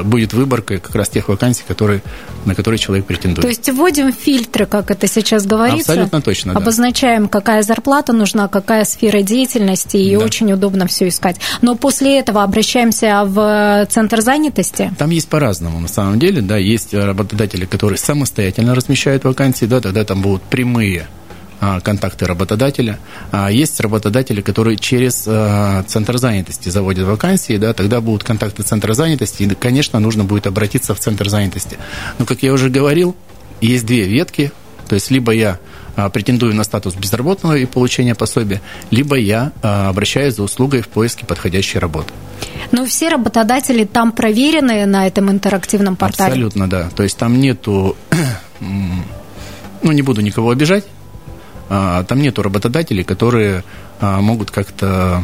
будет 0.04 0.32
выборка 0.32 0.78
как 0.78 0.94
раз 0.94 1.08
тех 1.08 1.28
вакансий, 1.28 1.64
которые, 1.66 2.00
на 2.46 2.54
которые 2.54 2.78
человек 2.78 3.04
претендует. 3.06 3.42
То 3.42 3.48
есть 3.48 3.68
вводим 3.68 4.12
фильтры, 4.12 4.66
как 4.66 4.90
это 4.90 5.06
сейчас 5.06 5.46
говорится. 5.46 5.92
Абсолютно 5.92 6.22
точно, 6.22 6.54
да. 6.54 6.60
Обозначаем, 6.60 7.28
какая 7.28 7.62
зарплата 7.62 8.12
нужна, 8.12 8.48
какая 8.48 8.84
сфера 8.84 9.22
деятельности, 9.22 9.96
и 9.96 10.16
да. 10.16 10.24
очень 10.24 10.52
удобно 10.52 10.86
все 10.86 11.08
искать. 11.08 11.36
Но 11.60 11.74
после 11.74 12.18
этого 12.18 12.42
обращаемся 12.42 13.24
в 13.26 13.86
центр 13.90 14.22
занятости? 14.22 14.92
Там 14.96 15.10
есть 15.10 15.28
по-разному, 15.28 15.80
на 15.80 15.88
самом 15.88 16.18
деле, 16.18 16.40
да, 16.40 16.56
есть 16.56 16.94
работодатели, 16.94 17.66
которые 17.66 17.98
самостоятельно 17.98 18.74
размещают 18.74 19.24
вакансии, 19.24 19.66
да, 19.66 19.80
тогда 19.80 20.04
там 20.04 20.22
будут 20.22 20.42
прямые 20.44 21.08
а, 21.08 21.17
контакты 21.60 22.26
работодателя. 22.26 22.98
А 23.30 23.50
есть 23.50 23.80
работодатели, 23.80 24.40
которые 24.40 24.76
через 24.76 25.24
а, 25.26 25.82
центр 25.84 26.18
занятости 26.18 26.68
заводят 26.68 27.06
вакансии, 27.06 27.56
да, 27.56 27.72
тогда 27.72 28.00
будут 28.00 28.24
контакты 28.24 28.62
центра 28.62 28.94
занятости, 28.94 29.42
и, 29.42 29.54
конечно, 29.54 29.98
нужно 29.98 30.24
будет 30.24 30.46
обратиться 30.46 30.94
в 30.94 31.00
центр 31.00 31.28
занятости. 31.28 31.76
Но, 32.18 32.24
как 32.24 32.42
я 32.42 32.52
уже 32.52 32.70
говорил, 32.70 33.16
есть 33.60 33.86
две 33.86 34.04
ветки, 34.04 34.52
то 34.88 34.94
есть 34.94 35.10
либо 35.10 35.32
я 35.32 35.58
претендую 36.12 36.54
на 36.54 36.62
статус 36.62 36.94
безработного 36.94 37.56
и 37.56 37.66
получение 37.66 38.14
пособия, 38.14 38.60
либо 38.92 39.16
я 39.16 39.52
обращаюсь 39.62 40.36
за 40.36 40.44
услугой 40.44 40.82
в 40.82 40.88
поиске 40.88 41.26
подходящей 41.26 41.80
работы. 41.80 42.12
Но 42.70 42.86
все 42.86 43.08
работодатели 43.08 43.84
там 43.84 44.12
проверены 44.12 44.86
на 44.86 45.06
этом 45.06 45.30
интерактивном 45.30 45.96
портале? 45.96 46.30
Абсолютно, 46.30 46.70
да. 46.70 46.88
То 46.94 47.02
есть 47.02 47.16
там 47.16 47.40
нету, 47.40 47.96
ну, 48.60 49.92
не 49.92 50.02
буду 50.02 50.20
никого 50.20 50.50
обижать, 50.50 50.84
а, 50.84 50.97
там 51.68 52.22
нету 52.22 52.42
работодателей, 52.42 53.04
которые 53.04 53.62
а, 54.00 54.20
могут 54.20 54.50
как-то 54.50 55.22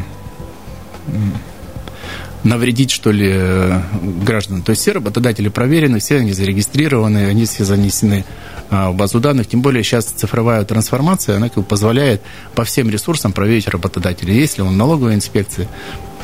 навредить, 2.44 2.90
что 2.90 3.10
ли, 3.10 3.80
гражданам. 4.24 4.62
То 4.62 4.70
есть 4.70 4.82
все 4.82 4.92
работодатели 4.92 5.48
проверены, 5.48 5.98
все 5.98 6.16
они 6.18 6.32
зарегистрированы, 6.32 7.26
они 7.26 7.46
все 7.46 7.64
занесены 7.64 8.24
а, 8.70 8.90
в 8.90 8.96
базу 8.96 9.20
данных. 9.20 9.48
Тем 9.48 9.62
более 9.62 9.82
сейчас 9.82 10.04
цифровая 10.04 10.64
трансформация, 10.64 11.36
она 11.36 11.48
как 11.48 11.58
бы 11.58 11.64
позволяет 11.64 12.20
по 12.54 12.64
всем 12.64 12.90
ресурсам 12.90 13.32
проверить 13.32 13.66
работодателя. 13.68 14.34
Если 14.34 14.60
он 14.60 14.76
налоговой 14.76 15.14
инспекции, 15.14 15.68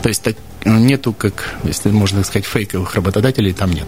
то 0.02 0.08
есть 0.08 0.22
так, 0.22 0.36
нету, 0.64 1.14
как, 1.14 1.54
если 1.64 1.90
можно 1.90 2.22
сказать, 2.22 2.44
фейковых 2.44 2.94
работодателей, 2.94 3.52
там 3.52 3.72
нет. 3.72 3.86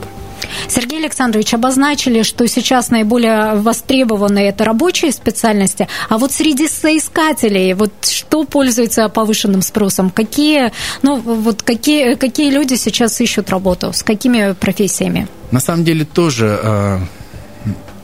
Сергей 0.69 1.01
Александрович, 1.01 1.55
обозначили, 1.55 2.23
что 2.23 2.47
сейчас 2.47 2.91
наиболее 2.91 3.55
востребованные 3.55 4.49
это 4.49 4.65
рабочие 4.65 5.13
специальности, 5.13 5.89
а 6.09 6.19
вот 6.19 6.33
среди 6.33 6.69
соискателей, 6.69 7.75
вот 7.75 7.93
что 8.05 8.45
пользуется 8.45 9.09
повышенным 9.09 9.63
спросом? 9.63 10.11
Какие, 10.11 10.73
ну, 11.03 11.17
вот 11.17 11.63
какие, 11.63 12.15
какие 12.15 12.51
люди 12.51 12.75
сейчас 12.75 13.21
ищут 13.21 13.51
работу? 13.51 13.93
С 13.93 14.03
какими 14.03 14.53
профессиями? 14.53 15.29
На 15.51 15.61
самом 15.61 15.85
деле 15.85 16.05
тоже 16.05 16.59
э, 16.63 16.99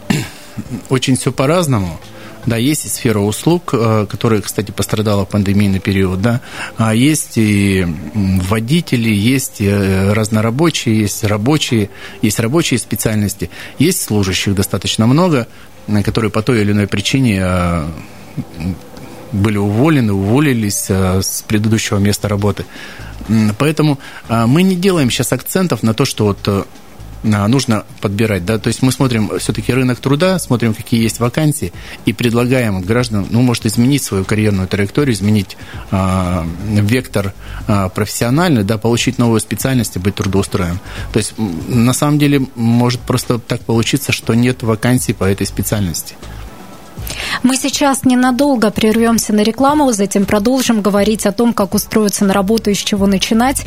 очень 0.88 1.16
все 1.16 1.33
по-разному. 1.33 1.99
Да, 2.49 2.57
есть 2.57 2.87
и 2.87 2.88
сфера 2.88 3.19
услуг, 3.19 3.75
э, 3.75 4.07
которая, 4.09 4.40
кстати, 4.40 4.71
пострадала 4.71 5.26
в 5.26 5.28
пандемийный 5.28 5.81
период, 5.81 6.23
да. 6.23 6.40
А 6.78 6.95
есть 6.95 7.37
и 7.37 7.87
водители, 8.14 9.11
есть 9.11 9.61
э, 9.61 10.14
разнорабочие, 10.14 10.99
есть 10.99 11.25
рабочие, 11.25 11.90
есть 12.23 12.40
рабочие 12.40 12.78
специальности, 12.78 13.50
есть 13.78 14.02
служащих 14.02 14.55
достаточно 14.55 15.07
много, 15.07 15.47
э, 15.88 16.02
которые 16.02 16.31
по 16.31 16.40
той 16.40 16.62
или 16.62 16.73
иной 16.73 16.87
причине 16.87 17.45
были 19.31 19.59
уволены, 19.59 20.14
уволились 20.14 20.88
с 20.88 21.45
предыдущего 21.47 21.99
места 21.99 22.28
работы. 22.28 22.64
Поэтому 23.59 23.99
мы 24.31 24.62
не 24.62 24.75
делаем 24.75 25.11
сейчас 25.11 25.35
акцентов 25.35 25.83
на 25.83 25.93
то, 25.93 26.07
что 26.07 26.25
вот 26.25 26.67
нужно 27.23 27.85
подбирать, 28.01 28.45
да, 28.45 28.59
то 28.59 28.69
есть 28.69 28.83
мы 28.83 28.93
смотрим 28.93 29.31
все-таки 29.39 29.73
рынок 29.73 29.99
труда, 29.99 30.39
смотрим, 30.39 30.75
какие 30.75 31.03
есть 31.03 31.21
вакансии, 31.21 31.73
и 32.07 32.13
предлагаем 32.13 32.81
гражданам, 32.83 33.27
ну, 33.31 33.43
может, 33.43 33.67
изменить 33.67 34.03
свою 34.03 34.25
карьерную 34.25 34.69
траекторию, 34.69 35.15
изменить 35.15 35.57
э, 35.91 36.45
вектор 36.65 37.35
э, 37.67 37.89
профессиональный, 37.95 38.65
да, 38.65 38.79
получить 38.79 39.19
новую 39.19 39.41
специальность 39.41 39.97
и 39.97 39.99
быть 39.99 40.15
трудоустроен. 40.15 40.79
То 41.13 41.19
есть, 41.19 41.35
на 41.37 41.93
самом 41.93 42.19
деле, 42.19 42.47
может 42.55 43.01
просто 43.01 43.39
так 43.39 43.61
получиться, 43.61 44.13
что 44.13 44.35
нет 44.35 44.63
вакансий 44.63 45.13
по 45.13 45.25
этой 45.25 45.47
специальности. 45.47 46.15
Мы 47.43 47.57
сейчас 47.57 48.05
ненадолго 48.05 48.71
прервемся 48.71 49.33
на 49.33 49.43
рекламу, 49.43 49.93
затем 49.93 50.25
продолжим 50.25 50.83
говорить 50.83 51.27
о 51.27 51.33
том, 51.33 51.53
как 51.53 51.75
устроиться 51.75 52.25
на 52.25 52.35
работу 52.35 52.71
и 52.71 52.75
с 52.75 52.79
чего 52.79 53.07
начинать. 53.07 53.67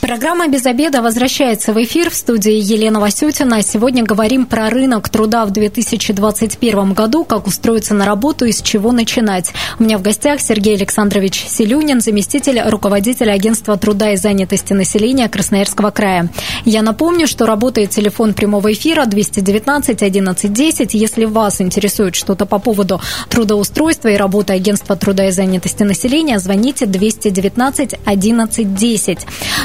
Программа 0.00 0.48
«Без 0.48 0.64
обеда» 0.64 1.02
возвращается 1.02 1.74
в 1.74 1.82
эфир 1.82 2.08
в 2.08 2.14
студии 2.14 2.54
Елена 2.54 3.00
Васютина. 3.00 3.62
Сегодня 3.62 4.02
говорим 4.02 4.46
про 4.46 4.70
рынок 4.70 5.10
труда 5.10 5.44
в 5.44 5.50
2021 5.50 6.94
году, 6.94 7.24
как 7.24 7.46
устроиться 7.46 7.92
на 7.92 8.06
работу 8.06 8.46
и 8.46 8.52
с 8.52 8.62
чего 8.62 8.92
начинать. 8.92 9.52
У 9.78 9.84
меня 9.84 9.98
в 9.98 10.02
гостях 10.02 10.40
Сергей 10.40 10.76
Александрович 10.76 11.44
Селюнин, 11.46 12.00
заместитель 12.00 12.62
руководителя 12.62 13.32
агентства 13.32 13.76
труда 13.76 14.12
и 14.12 14.16
занятости 14.16 14.72
населения 14.72 15.28
Красноярского 15.28 15.90
края. 15.90 16.30
Я 16.64 16.80
напомню, 16.80 17.26
что 17.26 17.44
работает 17.44 17.90
телефон 17.90 18.32
прямого 18.32 18.72
эфира 18.72 19.04
219 19.04 20.02
11 20.02 20.52
10. 20.52 20.94
Если 20.94 21.26
вас 21.26 21.60
интересует 21.60 22.14
что-то 22.14 22.46
по 22.46 22.58
поводу 22.58 23.02
трудоустройства 23.28 24.08
и 24.08 24.16
работы 24.16 24.54
агентства 24.54 24.96
труда 24.96 25.28
и 25.28 25.30
занятости 25.30 25.82
населения, 25.82 26.38
звоните 26.38 26.86
219 26.86 27.96
11 28.06 28.74
10. 28.74 29.18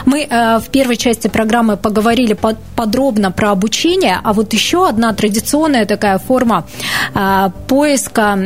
Мы 0.06 0.25
Э, 0.30 0.60
в 0.60 0.70
первой 0.70 0.98
части 0.98 1.28
программы 1.28 1.78
поговорили 1.78 2.38
подробно 2.76 3.32
про 3.32 3.52
обучение, 3.52 4.20
а 4.24 4.34
вот 4.34 4.54
еще 4.54 4.88
одна 4.88 5.14
традиционная 5.14 5.86
такая 5.86 6.18
форма 6.18 6.66
э, 7.14 7.50
поиска, 7.68 8.38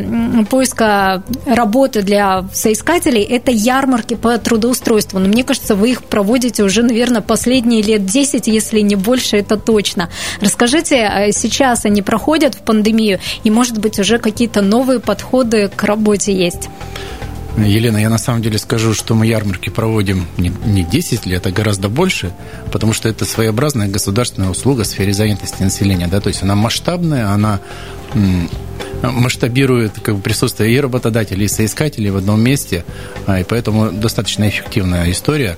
поиска 0.49 1.23
работы 1.45 2.01
для 2.01 2.45
соискателей– 2.53 3.23
это 3.29 3.51
ярмарки 3.51 4.15
по 4.15 4.37
трудоустройству. 4.37 5.19
Но 5.19 5.27
мне 5.27 5.43
кажется, 5.43 5.75
вы 5.75 5.91
их 5.91 6.03
проводите 6.03 6.63
уже, 6.63 6.83
наверное, 6.83 7.21
последние 7.21 7.81
лет 7.81 8.05
10, 8.05 8.47
если 8.47 8.81
не 8.81 8.95
больше, 8.95 9.37
это 9.37 9.57
точно. 9.57 10.09
Расскажите, 10.41 10.95
э, 10.95 11.31
сейчас 11.31 11.85
они 11.85 12.01
проходят 12.01 12.55
в 12.55 12.59
пандемию, 12.59 13.19
и, 13.43 13.51
может 13.51 13.77
быть, 13.77 13.99
уже 13.99 14.17
какие-то 14.17 14.61
новые 14.61 14.99
подходы 14.99 15.69
к 15.75 15.83
работе 15.83 16.33
есть? 16.33 16.69
Елена, 17.57 17.97
я 17.97 18.09
на 18.09 18.17
самом 18.17 18.41
деле 18.41 18.57
скажу, 18.57 18.93
что 18.93 19.15
мы 19.15 19.25
ярмарки 19.25 19.69
проводим 19.69 20.27
не, 20.37 20.51
не 20.65 20.83
10 20.83 21.25
лет, 21.25 21.45
а 21.45 21.51
гораздо 21.51 21.89
больше, 21.89 22.31
потому 22.71 22.93
что 22.93 23.09
это 23.09 23.25
своеобразная 23.25 23.87
государственная 23.87 24.49
услуга 24.49 24.83
в 24.83 24.87
сфере 24.87 25.13
занятости 25.13 25.61
населения. 25.61 26.07
Да? 26.07 26.21
То 26.21 26.29
есть 26.29 26.43
она 26.43 26.55
масштабная, 26.55 27.29
она 27.29 27.59
масштабирует 29.01 29.99
как 30.01 30.15
бы, 30.15 30.21
присутствие 30.21 30.73
и 30.73 30.79
работодателей, 30.79 31.45
и 31.45 31.49
соискателей 31.49 32.09
в 32.11 32.17
одном 32.17 32.41
месте, 32.41 32.83
а, 33.25 33.39
и 33.39 33.43
поэтому 33.43 33.91
достаточно 33.91 34.47
эффективная 34.47 35.09
история. 35.11 35.57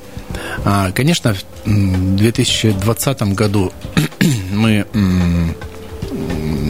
А, 0.64 0.92
конечно, 0.92 1.36
в 1.66 2.16
2020 2.16 3.22
году 3.34 3.72
мы 4.52 4.86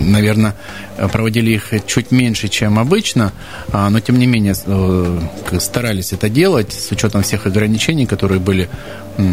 наверное, 0.01 0.55
проводили 1.11 1.51
их 1.51 1.73
чуть 1.85 2.11
меньше, 2.11 2.47
чем 2.47 2.79
обычно, 2.79 3.33
а, 3.71 3.89
но 3.89 3.99
тем 3.99 4.19
не 4.19 4.27
менее 4.27 4.53
э, 4.65 5.59
старались 5.59 6.13
это 6.13 6.29
делать 6.29 6.73
с 6.73 6.91
учетом 6.91 7.23
всех 7.23 7.45
ограничений, 7.45 8.05
которые 8.05 8.39
были 8.39 8.69
э, 9.17 9.23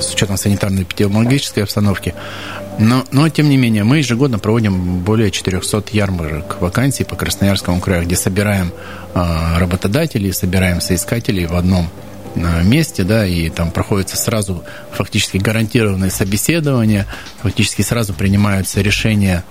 с 0.00 0.12
учетом 0.12 0.36
санитарной 0.36 0.82
эпидемиологической 0.82 1.62
обстановки. 1.64 2.14
Но, 2.78 3.04
но, 3.10 3.28
тем 3.28 3.48
не 3.48 3.56
менее, 3.56 3.82
мы 3.82 3.98
ежегодно 3.98 4.38
проводим 4.38 5.00
более 5.00 5.30
400 5.30 5.84
ярмарок 5.92 6.60
вакансий 6.60 7.04
по 7.04 7.16
Красноярскому 7.16 7.80
краю, 7.80 8.04
где 8.04 8.14
собираем 8.14 8.72
а, 9.14 9.58
работодателей, 9.58 10.32
собираем 10.32 10.80
соискателей 10.80 11.46
в 11.46 11.56
одном 11.56 11.90
месте, 12.64 13.04
да, 13.04 13.26
и 13.26 13.48
там 13.48 13.70
проходится 13.70 14.16
сразу 14.16 14.64
фактически 14.92 15.38
гарантированное 15.38 16.10
собеседование, 16.10 17.06
фактически 17.42 17.82
сразу 17.82 18.14
принимаются 18.14 18.80
решения 18.80 19.44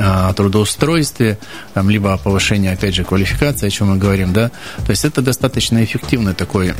о 0.00 0.32
трудоустройстве, 0.32 1.38
там, 1.74 1.90
либо 1.90 2.14
о 2.14 2.18
повышении, 2.18 2.70
опять 2.72 2.94
же, 2.94 3.04
квалификации, 3.04 3.66
о 3.66 3.70
чем 3.70 3.88
мы 3.88 3.96
говорим, 3.96 4.32
да, 4.32 4.50
то 4.84 4.90
есть 4.90 5.04
это 5.04 5.20
достаточно 5.20 5.84
эффективный 5.84 6.34
такой, 6.34 6.74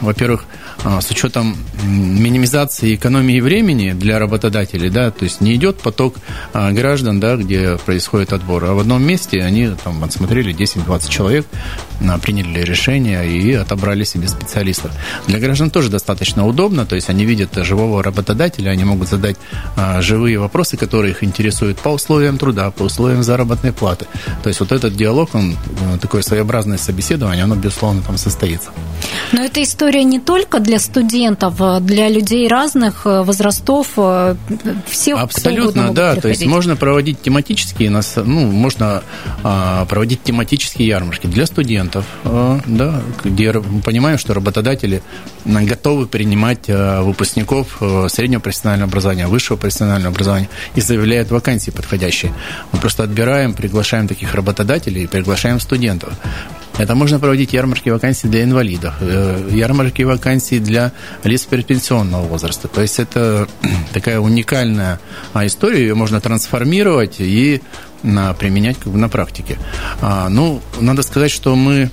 во-первых, 0.00 0.44
а, 0.84 1.00
с 1.00 1.10
учетом 1.10 1.56
минимизации 1.84 2.94
экономии 2.94 3.40
времени 3.40 3.92
для 3.92 4.18
работодателей, 4.18 4.90
да, 4.90 5.10
то 5.10 5.24
есть 5.24 5.40
не 5.40 5.54
идет 5.54 5.78
поток 5.78 6.16
а, 6.52 6.70
граждан, 6.72 7.18
да, 7.18 7.36
где 7.36 7.78
происходит 7.78 8.32
отбор, 8.32 8.64
а 8.66 8.74
в 8.74 8.80
одном 8.80 9.02
месте 9.02 9.42
они 9.42 9.70
там 9.82 10.04
отсмотрели 10.04 10.54
10-20 10.54 11.10
человек, 11.10 11.46
приняли 12.22 12.60
решение 12.60 13.26
и 13.26 13.54
отобрали 13.54 14.04
себе 14.04 14.28
специалистов. 14.28 14.92
Для 15.26 15.38
граждан 15.38 15.70
тоже 15.70 15.88
достаточно 15.88 16.46
удобно, 16.46 16.84
то 16.84 16.94
есть 16.94 17.08
они 17.08 17.24
видят 17.24 17.54
живого 17.64 18.02
работодателя, 18.02 18.70
они 18.70 18.84
могут 18.84 19.08
задать 19.08 19.36
живые 20.00 20.38
вопросы, 20.38 20.76
которые 20.76 21.12
их 21.12 21.24
интересуют 21.24 21.78
по 21.78 21.88
условиям 21.88 22.38
труда, 22.38 22.65
по 22.70 22.84
условиям 22.84 23.22
заработной 23.22 23.72
платы. 23.72 24.06
То 24.42 24.48
есть 24.48 24.60
вот 24.60 24.72
этот 24.72 24.96
диалог, 24.96 25.34
он 25.34 25.52
э, 25.52 25.98
такое 26.00 26.22
своеобразное 26.22 26.78
собеседование, 26.78 27.44
оно, 27.44 27.54
безусловно, 27.54 28.02
там 28.02 28.16
состоится. 28.18 28.70
Но 29.32 29.42
эта 29.42 29.62
история 29.62 30.04
не 30.04 30.20
только 30.20 30.60
для 30.60 30.78
студентов, 30.78 31.54
а 31.60 31.80
для 31.80 32.08
людей 32.08 32.48
разных 32.48 33.06
э, 33.06 33.22
возрастов, 33.22 33.92
э, 33.96 34.36
всех, 34.88 35.18
Абсолютно, 35.18 35.92
да. 35.92 36.12
Приходить. 36.12 36.22
То 36.22 36.28
есть 36.28 36.46
можно 36.46 36.76
проводить 36.76 37.22
тематические, 37.22 37.90
ну, 37.90 38.50
можно 38.50 39.02
а, 39.42 39.84
проводить 39.86 40.22
тематические 40.22 40.88
ярмарки 40.88 41.26
для 41.26 41.46
студентов, 41.46 42.04
а, 42.24 42.60
да, 42.66 43.02
где 43.24 43.52
мы 43.52 43.80
понимаем, 43.82 44.18
что 44.18 44.34
работодатели 44.34 45.02
готовы 45.44 46.06
принимать 46.06 46.68
а, 46.68 47.02
выпускников 47.02 47.80
среднего 48.08 48.40
профессионального 48.40 48.88
образования, 48.88 49.26
высшего 49.26 49.56
профессионального 49.56 50.12
образования 50.12 50.48
и 50.74 50.80
заявляют 50.80 51.30
вакансии 51.30 51.70
подходящие. 51.70 52.32
Мы 52.72 52.80
просто 52.80 53.02
отбираем, 53.02 53.54
приглашаем 53.54 54.08
таких 54.08 54.34
работодателей 54.34 55.04
и 55.04 55.06
приглашаем 55.06 55.60
студентов. 55.60 56.12
Это 56.78 56.94
можно 56.94 57.18
проводить 57.18 57.54
ярмарки 57.54 57.88
вакансий 57.88 58.28
для 58.28 58.42
инвалидов, 58.42 58.94
э, 59.00 59.48
ярмарки 59.50 60.02
вакансий 60.02 60.58
для 60.58 60.92
лиц 61.24 61.46
предпенсионного 61.46 62.26
возраста. 62.26 62.68
То 62.68 62.82
есть 62.82 62.98
это 62.98 63.48
такая 63.94 64.20
уникальная 64.20 65.00
а, 65.32 65.46
история, 65.46 65.80
ее 65.80 65.94
можно 65.94 66.20
трансформировать 66.20 67.16
и 67.18 67.62
применять 68.38 68.78
как 68.78 68.92
бы 68.92 68.98
на 68.98 69.08
практике. 69.08 69.58
А, 70.00 70.28
ну, 70.28 70.60
надо 70.78 71.02
сказать, 71.02 71.30
что 71.30 71.56
мы 71.56 71.90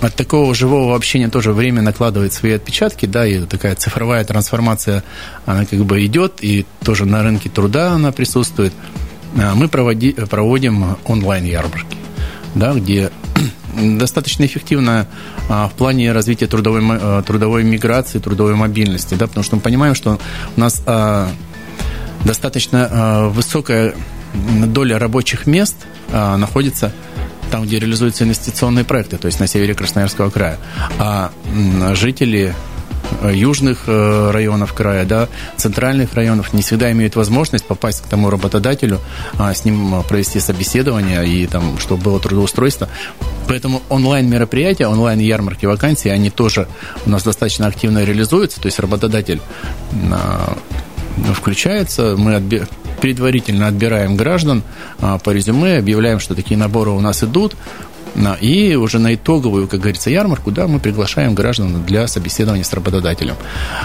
от 0.00 0.14
такого 0.14 0.54
живого 0.54 0.94
общения 0.94 1.28
тоже 1.28 1.52
время 1.52 1.82
накладывает 1.82 2.32
свои 2.32 2.52
отпечатки, 2.52 3.06
да, 3.06 3.26
и 3.26 3.40
такая 3.40 3.74
цифровая 3.74 4.24
трансформация, 4.24 5.02
она 5.44 5.64
как 5.64 5.80
бы 5.80 6.04
идет, 6.04 6.38
и 6.40 6.66
тоже 6.84 7.04
на 7.04 7.22
рынке 7.22 7.48
труда 7.48 7.92
она 7.92 8.12
присутствует. 8.12 8.72
А, 9.38 9.54
мы 9.54 9.68
проводи, 9.68 10.12
проводим 10.12 10.96
онлайн-ярмарки, 11.04 11.96
да, 12.54 12.74
где 12.74 13.10
достаточно 13.76 14.44
эффективно 14.44 15.06
а, 15.48 15.68
в 15.68 15.72
плане 15.72 16.12
развития 16.12 16.46
трудовой, 16.46 16.82
а, 16.84 17.22
трудовой 17.22 17.64
миграции, 17.64 18.18
трудовой 18.18 18.54
мобильности, 18.54 19.14
да, 19.14 19.26
потому 19.26 19.44
что 19.44 19.56
мы 19.56 19.62
понимаем, 19.62 19.94
что 19.94 20.18
у 20.56 20.60
нас 20.60 20.82
достаточно 22.24 23.28
высокая 23.32 23.94
доля 24.34 24.98
рабочих 24.98 25.46
мест 25.46 25.76
находится 26.10 26.92
там, 27.52 27.62
где 27.62 27.78
реализуются 27.78 28.24
инвестиционные 28.24 28.84
проекты, 28.84 29.18
то 29.18 29.26
есть 29.26 29.38
на 29.38 29.46
севере 29.46 29.74
Красноярского 29.74 30.30
края. 30.30 30.58
А 30.98 31.30
жители 31.94 32.52
Э, 32.52 32.77
южных 33.22 33.84
э, 33.86 34.30
районов 34.30 34.72
края, 34.72 35.04
да, 35.04 35.28
центральных 35.56 36.14
районов 36.14 36.52
не 36.52 36.62
всегда 36.62 36.90
имеют 36.92 37.16
возможность 37.16 37.64
попасть 37.64 38.02
к 38.02 38.06
тому 38.06 38.30
работодателю, 38.30 39.00
а, 39.38 39.52
с 39.54 39.64
ним 39.64 39.94
э, 39.94 40.02
провести 40.02 40.40
собеседование 40.40 41.26
и 41.26 41.46
там, 41.46 41.78
чтобы 41.78 42.02
было 42.02 42.20
трудоустройство. 42.20 42.88
Поэтому 43.46 43.82
онлайн-мероприятия, 43.88 44.86
онлайн-ярмарки 44.86 45.66
вакансий, 45.66 46.10
они 46.10 46.30
тоже 46.30 46.68
у 47.06 47.10
нас 47.10 47.22
достаточно 47.22 47.66
активно 47.66 48.04
реализуются, 48.04 48.60
то 48.60 48.66
есть 48.66 48.78
работодатель 48.78 49.40
а, 50.12 50.56
включается, 51.34 52.14
мы 52.16 52.36
отби 52.36 52.62
предварительно 53.00 53.68
отбираем 53.68 54.16
граждан 54.16 54.62
а, 55.00 55.18
по 55.18 55.30
резюме, 55.30 55.78
объявляем, 55.78 56.18
что 56.18 56.34
такие 56.34 56.58
наборы 56.58 56.90
у 56.90 57.00
нас 57.00 57.22
идут, 57.22 57.54
и 58.40 58.74
уже 58.74 58.98
на 58.98 59.14
итоговую, 59.14 59.68
как 59.68 59.80
говорится, 59.80 60.10
ярмарку, 60.10 60.50
да, 60.50 60.66
мы 60.66 60.80
приглашаем 60.80 61.34
граждан 61.34 61.84
для 61.84 62.06
собеседования 62.08 62.64
с 62.64 62.72
работодателем. 62.72 63.36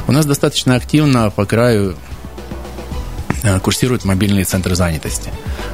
У 0.08 0.12
нас 0.12 0.26
достаточно 0.26 0.76
активно 0.76 1.30
по 1.30 1.46
краю 1.46 1.96
курсируют 3.62 4.06
мобильные 4.06 4.46
центры 4.46 4.76
занятости. 4.76 5.32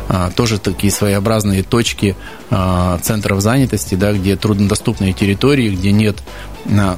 А, 0.08 0.32
тоже 0.32 0.58
такие 0.58 0.91
своеобразные 0.91 1.62
точки 1.62 2.15
а, 2.49 2.97
центров 2.99 3.41
занятости, 3.41 3.93
да, 3.93 4.12
где 4.12 4.36
труднодоступные 4.36 5.13
территории, 5.13 5.69
где 5.75 5.91
нет 5.91 6.17
а, 6.65 6.97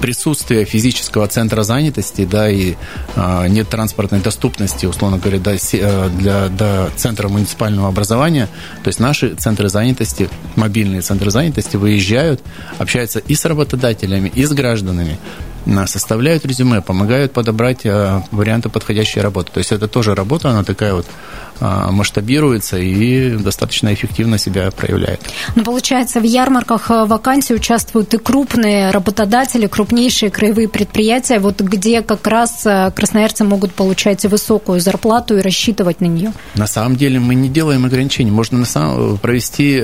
присутствия 0.00 0.64
физического 0.64 1.26
центра 1.26 1.64
занятости, 1.64 2.24
да, 2.24 2.48
и 2.48 2.74
нет 3.48 3.68
транспортной 3.68 4.20
доступности, 4.20 4.86
условно 4.86 5.18
говоря, 5.18 5.38
до, 5.38 5.54
э, 5.54 6.08
для, 6.18 6.48
до 6.48 6.90
центра 6.96 7.28
муниципального 7.28 7.88
образования, 7.88 8.48
то 8.82 8.88
есть 8.88 9.00
наши 9.00 9.34
центры 9.34 9.68
занятости, 9.68 10.30
мобильные 10.56 11.02
центры 11.02 11.30
занятости 11.30 11.76
выезжают, 11.76 12.40
общаются 12.78 13.18
и 13.18 13.34
с 13.34 13.44
работодателями, 13.44 14.32
и 14.34 14.44
с 14.44 14.52
гражданами, 14.52 15.18
составляют 15.86 16.44
резюме, 16.46 16.80
помогают 16.80 17.32
подобрать 17.32 17.84
э, 17.84 18.22
варианты 18.30 18.68
подходящей 18.68 19.20
работы. 19.20 19.50
То 19.52 19.58
есть 19.58 19.72
это 19.72 19.88
тоже 19.88 20.14
работа, 20.14 20.50
она 20.50 20.64
такая 20.64 20.94
вот 20.94 21.06
а, 21.60 21.92
масштабируется 21.92 22.78
и 22.78 23.36
достаточно 23.36 23.94
эффективно 23.94 24.36
себя 24.36 24.70
проявляет. 24.72 25.20
Ну, 25.54 25.62
получается, 25.62 26.18
в 26.18 26.24
ярмарках 26.24 26.90
э, 26.90 27.04
вакансий 27.04 27.54
участвуют 27.54 28.12
и 28.14 28.18
крупные 28.18 28.90
работодатели, 28.90 29.68
крупнейшие 29.68 30.30
краевые 30.30 30.68
предприятия, 30.68 31.38
вот 31.38 31.60
где 31.60 32.02
как 32.02 32.26
раз 32.26 32.66
э, 32.66 32.90
красноярцы 32.90 33.44
могут 33.44 33.72
получать 33.74 34.24
высокую 34.24 34.80
зарплату 34.80 35.38
и 35.38 35.40
рассчитывать 35.40 36.00
на 36.00 36.06
нее. 36.06 36.32
На 36.56 36.66
самом 36.66 36.96
деле 36.96 37.20
мы 37.20 37.36
не 37.36 37.48
делаем 37.48 37.84
ограничений. 37.84 38.32
Можно 38.32 38.58
на 38.58 38.66
самом 38.66 39.18
провести 39.18 39.80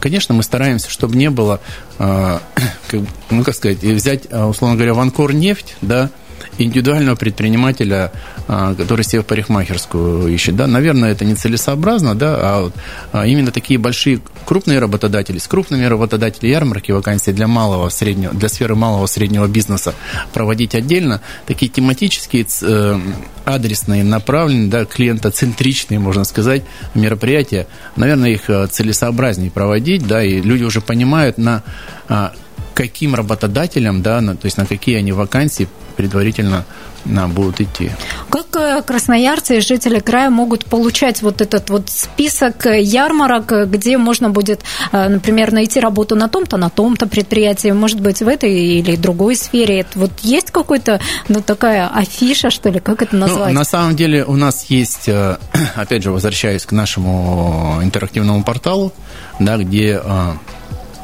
Конечно, 0.00 0.34
мы 0.34 0.42
стараемся, 0.42 0.90
чтобы 0.90 1.16
не 1.16 1.30
было, 1.30 1.60
ну, 1.98 3.44
как 3.44 3.54
сказать, 3.54 3.78
взять, 3.82 4.32
условно 4.32 4.76
говоря, 4.76 4.94
Ванкор 4.94 5.32
нефть, 5.32 5.76
да, 5.80 6.10
индивидуального 6.58 7.16
предпринимателя, 7.16 8.12
а, 8.48 8.74
который 8.74 9.04
себе 9.04 9.22
в 9.22 9.26
парикмахерскую 9.26 10.28
ищет. 10.28 10.56
Да, 10.56 10.66
наверное, 10.66 11.12
это 11.12 11.24
нецелесообразно, 11.24 12.14
да, 12.14 12.36
а, 12.38 12.62
вот, 12.62 12.74
а 13.12 13.26
именно 13.26 13.50
такие 13.50 13.78
большие 13.78 14.20
крупные 14.44 14.78
работодатели, 14.78 15.38
с 15.38 15.46
крупными 15.48 15.84
работодателями 15.84 16.52
ярмарки 16.52 16.92
вакансии 16.92 17.30
для 17.32 17.48
малого, 17.48 17.88
среднего, 17.88 18.32
для 18.32 18.48
сферы 18.48 18.74
малого 18.74 19.06
среднего 19.06 19.46
бизнеса 19.46 19.94
проводить 20.32 20.74
отдельно, 20.74 21.20
такие 21.46 21.70
тематические, 21.70 22.46
э, 22.62 23.00
адресные, 23.44 24.04
направленные, 24.04 24.68
да, 24.68 24.84
клиентоцентричные, 24.84 25.98
можно 25.98 26.24
сказать, 26.24 26.62
мероприятия, 26.94 27.66
наверное, 27.96 28.30
их 28.30 28.48
э, 28.48 28.66
целесообразнее 28.68 29.50
проводить, 29.50 30.06
да, 30.06 30.22
и 30.22 30.40
люди 30.40 30.64
уже 30.64 30.80
понимают 30.80 31.38
на 31.38 31.62
а, 32.08 32.32
каким 32.76 33.14
работодателям, 33.14 34.02
да, 34.02 34.20
на, 34.20 34.36
то 34.36 34.44
есть 34.44 34.58
на 34.58 34.66
какие 34.66 34.98
они 34.98 35.10
вакансии 35.10 35.66
предварительно 35.96 36.66
на, 37.06 37.26
будут 37.26 37.60
идти. 37.60 37.90
Как 38.28 38.54
э, 38.56 38.82
красноярцы 38.82 39.58
и 39.58 39.60
жители 39.60 40.00
края 40.00 40.28
могут 40.28 40.66
получать 40.66 41.22
вот 41.22 41.40
этот 41.40 41.70
вот 41.70 41.88
список 41.88 42.66
ярмарок, 42.66 43.70
где 43.70 43.96
можно 43.96 44.28
будет, 44.28 44.60
э, 44.92 45.08
например, 45.08 45.52
найти 45.52 45.80
работу 45.80 46.16
на 46.16 46.28
том-то, 46.28 46.58
на 46.58 46.68
том-то 46.68 47.06
предприятии, 47.06 47.68
может 47.68 48.00
быть, 48.00 48.20
в 48.20 48.28
этой 48.28 48.52
или 48.52 48.96
другой 48.96 49.36
сфере? 49.36 49.86
Вот 49.94 50.10
есть 50.22 50.50
какой-то, 50.50 51.00
ну, 51.28 51.40
такая 51.40 51.88
афиша, 51.88 52.50
что 52.50 52.68
ли, 52.68 52.80
как 52.80 53.00
это 53.00 53.16
ну, 53.16 53.26
назвать? 53.26 53.52
Ну, 53.54 53.58
на 53.58 53.64
самом 53.64 53.96
деле 53.96 54.24
у 54.24 54.36
нас 54.36 54.66
есть, 54.68 55.08
э, 55.08 55.38
опять 55.76 56.02
же, 56.02 56.10
возвращаясь 56.10 56.66
к 56.66 56.72
нашему 56.72 57.80
интерактивному 57.82 58.44
порталу, 58.44 58.92
да, 59.38 59.56
где 59.56 60.00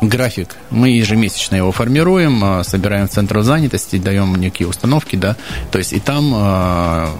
график. 0.02 0.56
Мы 0.70 0.90
ежемесячно 0.90 1.56
его 1.56 1.72
формируем, 1.72 2.42
а, 2.44 2.64
собираем 2.64 3.08
в 3.08 3.10
центр 3.10 3.40
занятости, 3.42 3.96
даем 3.96 4.34
некие 4.34 4.68
установки, 4.68 5.16
да. 5.16 5.36
То 5.70 5.78
есть 5.78 5.92
и 5.92 6.00
там, 6.00 6.32
а, 6.34 7.10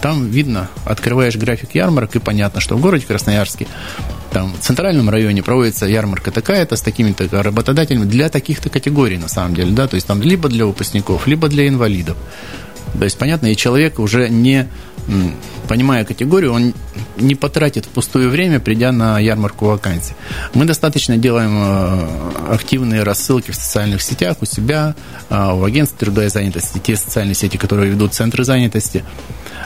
там 0.00 0.30
видно, 0.30 0.68
открываешь 0.84 1.36
график 1.36 1.74
ярмарок, 1.74 2.16
и 2.16 2.18
понятно, 2.18 2.60
что 2.60 2.76
в 2.76 2.80
городе 2.80 3.06
Красноярске 3.06 3.66
там 4.32 4.52
в 4.54 4.60
центральном 4.60 5.10
районе 5.10 5.42
проводится 5.42 5.86
ярмарка 5.86 6.30
такая-то 6.30 6.76
с 6.76 6.82
такими-то 6.82 7.42
работодателями 7.42 8.04
для 8.04 8.28
таких-то 8.28 8.70
категорий, 8.70 9.18
на 9.18 9.28
самом 9.28 9.54
деле, 9.54 9.72
да, 9.72 9.86
то 9.86 9.96
есть 9.96 10.06
там 10.06 10.22
либо 10.22 10.48
для 10.48 10.66
выпускников, 10.66 11.26
либо 11.26 11.48
для 11.48 11.68
инвалидов. 11.68 12.16
То 12.98 13.04
есть, 13.04 13.18
понятно, 13.18 13.46
и 13.46 13.56
человек 13.56 13.98
уже 13.98 14.28
не 14.28 14.68
понимая 15.68 16.04
категорию, 16.04 16.52
он 16.52 16.74
не 17.16 17.34
потратит 17.34 17.86
впустую 17.86 18.30
время, 18.30 18.60
придя 18.60 18.92
на 18.92 19.18
ярмарку 19.18 19.66
вакансий. 19.66 20.14
Мы 20.54 20.64
достаточно 20.64 21.16
делаем 21.16 21.52
э, 21.54 22.52
активные 22.52 23.02
рассылки 23.02 23.50
в 23.52 23.54
социальных 23.54 24.02
сетях 24.02 24.38
у 24.40 24.46
себя, 24.46 24.94
э, 25.28 25.52
в 25.52 25.64
агентстве 25.64 26.06
труда 26.06 26.24
и 26.26 26.28
занятости, 26.28 26.78
те 26.78 26.96
социальные 26.96 27.34
сети, 27.34 27.56
которые 27.56 27.90
ведут 27.90 28.14
центры 28.14 28.44
занятости, 28.44 29.04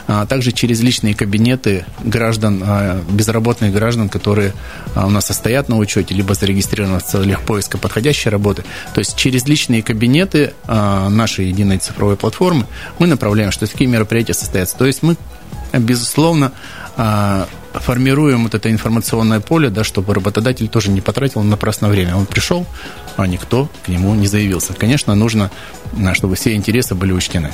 а 0.07 0.25
также 0.25 0.51
через 0.51 0.81
личные 0.81 1.15
кабинеты 1.15 1.85
граждан, 2.03 2.63
э, 2.65 3.01
безработных 3.09 3.73
граждан, 3.73 4.09
которые 4.09 4.53
у 4.95 5.09
нас 5.09 5.25
состоят 5.25 5.69
на 5.69 5.77
учете, 5.77 6.13
либо 6.13 6.33
зарегистрированы 6.33 6.99
в 6.99 7.03
целях 7.03 7.41
поиска 7.41 7.77
подходящей 7.77 8.29
работы. 8.29 8.63
То 8.93 8.99
есть 8.99 9.15
через 9.15 9.45
личные 9.45 9.83
кабинеты 9.83 10.53
нашей 10.67 11.47
единой 11.47 11.79
цифровой 11.79 12.15
платформы 12.15 12.65
мы 12.99 13.07
направляем, 13.07 13.51
что 13.51 13.67
такие 13.67 13.89
мероприятия 13.89 14.33
состоятся. 14.33 14.77
То 14.77 14.85
есть 14.85 15.03
мы 15.03 15.17
безусловно, 15.73 16.51
а, 16.97 17.47
формируем 17.79 18.43
вот 18.43 18.55
это 18.55 18.71
информационное 18.71 19.39
поле, 19.39 19.69
да, 19.69 19.83
чтобы 19.83 20.13
работодатель 20.13 20.67
тоже 20.67 20.91
не 20.91 21.01
потратил 21.01 21.41
напрасно 21.43 21.89
время. 21.89 22.15
Он 22.15 22.25
пришел, 22.25 22.65
а 23.17 23.27
никто 23.27 23.69
к 23.85 23.87
нему 23.87 24.13
не 24.15 24.27
заявился. 24.27 24.73
Конечно, 24.73 25.15
нужно, 25.15 25.51
а, 25.97 26.13
чтобы 26.13 26.35
все 26.35 26.53
интересы 26.53 26.95
были 26.95 27.11
учтены. 27.11 27.53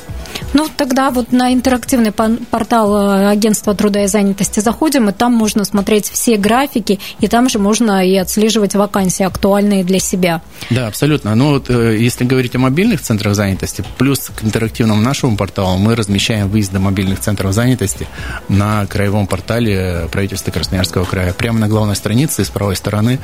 Ну, 0.53 0.67
тогда 0.75 1.11
вот 1.11 1.31
на 1.31 1.53
интерактивный 1.53 2.11
портал 2.11 2.95
э, 2.95 3.29
агентства 3.29 3.73
труда 3.75 4.03
и 4.03 4.07
занятости 4.07 4.59
заходим, 4.59 5.09
и 5.09 5.13
там 5.13 5.33
можно 5.33 5.65
смотреть 5.65 6.09
все 6.09 6.37
графики, 6.37 6.99
и 7.19 7.27
там 7.27 7.49
же 7.49 7.59
можно 7.59 8.05
и 8.05 8.15
отслеживать 8.15 8.75
вакансии, 8.75 9.23
актуальные 9.23 9.83
для 9.83 9.99
себя. 9.99 10.41
Да, 10.69 10.87
абсолютно. 10.87 11.35
Ну, 11.35 11.51
вот 11.51 11.69
э, 11.69 11.97
если 11.99 12.25
говорить 12.25 12.55
о 12.55 12.59
мобильных 12.59 13.01
центрах 13.01 13.35
занятости, 13.35 13.83
плюс 13.97 14.31
к 14.35 14.43
интерактивному 14.43 15.01
нашему 15.01 15.37
порталу 15.37 15.77
мы 15.77 15.95
размещаем 15.95 16.49
выезды 16.49 16.79
мобильных 16.79 17.19
центров 17.19 17.53
занятости 17.53 18.07
на 18.49 18.85
краевом 18.85 19.27
портале 19.27 20.07
правительства 20.11 20.51
Красноярского 20.51 21.05
края. 21.05 21.33
Прямо 21.33 21.59
на 21.59 21.67
главной 21.67 21.95
странице 21.95 22.43
с 22.43 22.49
правой 22.49 22.75
стороны 22.75 23.19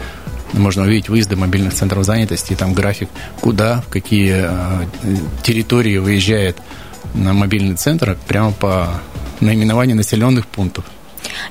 можно 0.53 0.83
увидеть 0.83 1.09
выезды 1.09 1.35
мобильных 1.35 1.73
центров 1.73 2.05
занятости, 2.05 2.55
там 2.55 2.73
график, 2.73 3.09
куда, 3.41 3.81
в 3.81 3.89
какие 3.89 4.47
э, 4.47 4.85
территории 5.43 5.97
выезжает 5.97 6.57
на 7.13 7.33
мобильный 7.33 7.75
центр, 7.75 8.17
прямо 8.27 8.51
по 8.51 9.01
наименованию 9.39 9.95
населенных 9.95 10.47
пунктов. 10.47 10.85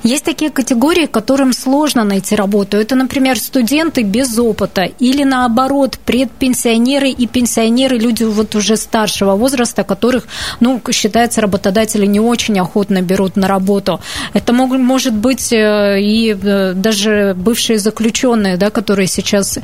Есть 0.03 0.23
такие 0.23 0.51
категории, 0.51 1.05
которым 1.05 1.53
сложно 1.53 2.03
найти 2.03 2.35
работу. 2.35 2.77
Это, 2.77 2.95
например, 2.95 3.37
студенты 3.39 4.03
без 4.03 4.37
опыта 4.37 4.83
или, 4.99 5.23
наоборот, 5.23 5.97
предпенсионеры 6.05 7.09
и 7.09 7.27
пенсионеры, 7.27 7.97
люди 7.97 8.23
вот 8.23 8.55
уже 8.55 8.77
старшего 8.77 9.35
возраста, 9.35 9.83
которых, 9.83 10.27
ну, 10.59 10.81
считается, 10.91 11.41
работодатели 11.41 12.05
не 12.05 12.19
очень 12.19 12.59
охотно 12.59 13.01
берут 13.01 13.35
на 13.35 13.47
работу. 13.47 13.99
Это 14.33 14.53
мог, 14.53 14.71
может 14.71 15.13
быть 15.13 15.51
э, 15.51 15.99
и 15.99 16.35
э, 16.41 16.73
даже 16.73 17.33
бывшие 17.35 17.79
заключенные, 17.79 18.57
да, 18.57 18.69
которые 18.69 19.07
сейчас 19.07 19.59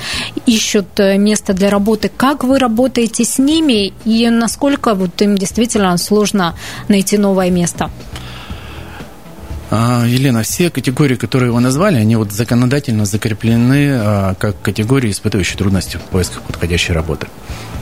ищут 0.46 1.00
э, 1.00 1.18
место 1.18 1.54
для 1.54 1.70
работы. 1.70 2.12
Как 2.16 2.44
вы 2.44 2.60
работаете 2.60 3.24
с 3.24 3.40
ними 3.40 3.94
и 4.06 4.30
насколько 4.30 4.94
вот 4.94 5.22
им 5.22 5.38
действительно 5.38 5.98
сложно 5.98 6.56
найти 6.88 7.18
новое 7.18 7.50
место? 7.50 7.90
А, 9.72 10.06
Елена, 10.06 10.44
все 10.44 10.70
категории, 10.70 11.16
которые 11.16 11.52
вы 11.52 11.60
назвали, 11.60 11.98
они 11.98 12.16
вот 12.16 12.32
законодательно 12.32 13.06
закреплены 13.06 13.92
а, 13.94 14.36
как 14.36 14.62
категории, 14.62 15.12
испытывающие 15.12 15.58
трудности 15.58 15.98
в 15.98 16.02
поисках 16.02 16.42
подходящей 16.44 16.94
работы. 16.94 17.28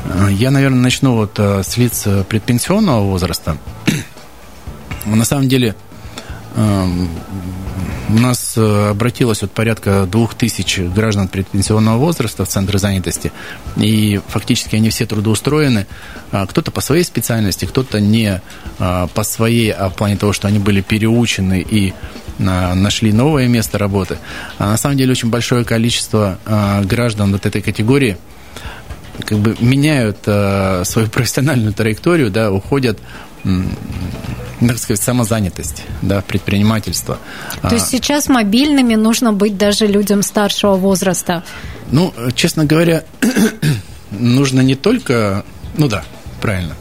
А, 0.06 0.30
я, 0.30 0.52
наверное, 0.52 0.80
начну 0.80 1.16
вот 1.16 1.38
с 1.38 1.78
лиц 1.78 2.08
предпенсионного 2.28 3.04
возраста. 3.04 3.58
На 5.06 5.26
самом 5.26 5.50
деле, 5.50 5.76
у 6.56 8.20
нас 8.20 8.56
э, 8.58 8.90
обратилось 8.90 9.42
вот 9.42 9.52
порядка 9.52 10.06
двух 10.06 10.36
тысяч 10.36 10.80
граждан 10.80 11.28
предпенсионного 11.28 11.98
возраста 11.98 12.44
в 12.44 12.48
центры 12.50 12.78
занятости, 12.78 13.32
и 13.78 14.20
фактически 14.28 14.76
они 14.76 14.90
все 14.90 15.06
трудоустроены. 15.06 15.88
А 16.32 16.46
кто-то 16.46 16.72
по 16.72 16.82
своей 16.82 17.04
специальности, 17.04 17.66
кто-то 17.66 18.02
не 18.02 18.42
а, 18.80 19.08
по 19.08 19.24
своей, 19.24 19.72
а 19.72 19.90
в 19.90 19.96
плане 19.96 20.18
того, 20.18 20.34
что 20.34 20.48
они 20.48 20.60
были 20.60 20.82
переучены 20.82 21.66
и 21.68 21.94
а, 22.40 22.74
нашли 22.76 23.14
новое 23.14 23.48
место 23.48 23.78
работы. 23.78 24.18
А 24.58 24.72
на 24.72 24.78
самом 24.78 24.98
деле 24.98 25.12
очень 25.12 25.30
большое 25.30 25.64
количество 25.64 26.38
граждан 26.84 27.32
вот 27.32 27.46
этой 27.46 27.62
категории 27.62 28.18
как 29.26 29.38
бы 29.40 29.56
меняют 29.60 30.20
свою 30.24 31.08
профессиональную 31.10 31.74
траекторию, 31.74 32.32
да, 32.32 32.52
уходят 32.52 32.98
так 34.68 34.78
сказать, 34.78 35.02
самозанятость, 35.02 35.84
да, 36.02 36.22
предпринимательство. 36.22 37.18
То 37.62 37.74
есть 37.74 37.88
а, 37.88 37.90
сейчас 37.90 38.30
мобильными 38.30 38.96
нужно 38.96 39.34
быть 39.34 39.58
даже 39.58 39.88
людям 39.88 40.22
старшего 40.22 40.76
возраста? 40.76 41.44
Ну, 41.92 42.14
честно 42.36 42.66
говоря, 42.66 43.04
нужно 44.12 44.62
не 44.62 44.76
только, 44.76 45.44
ну 45.78 45.88
да, 45.88 46.04
правильно. 46.42 46.76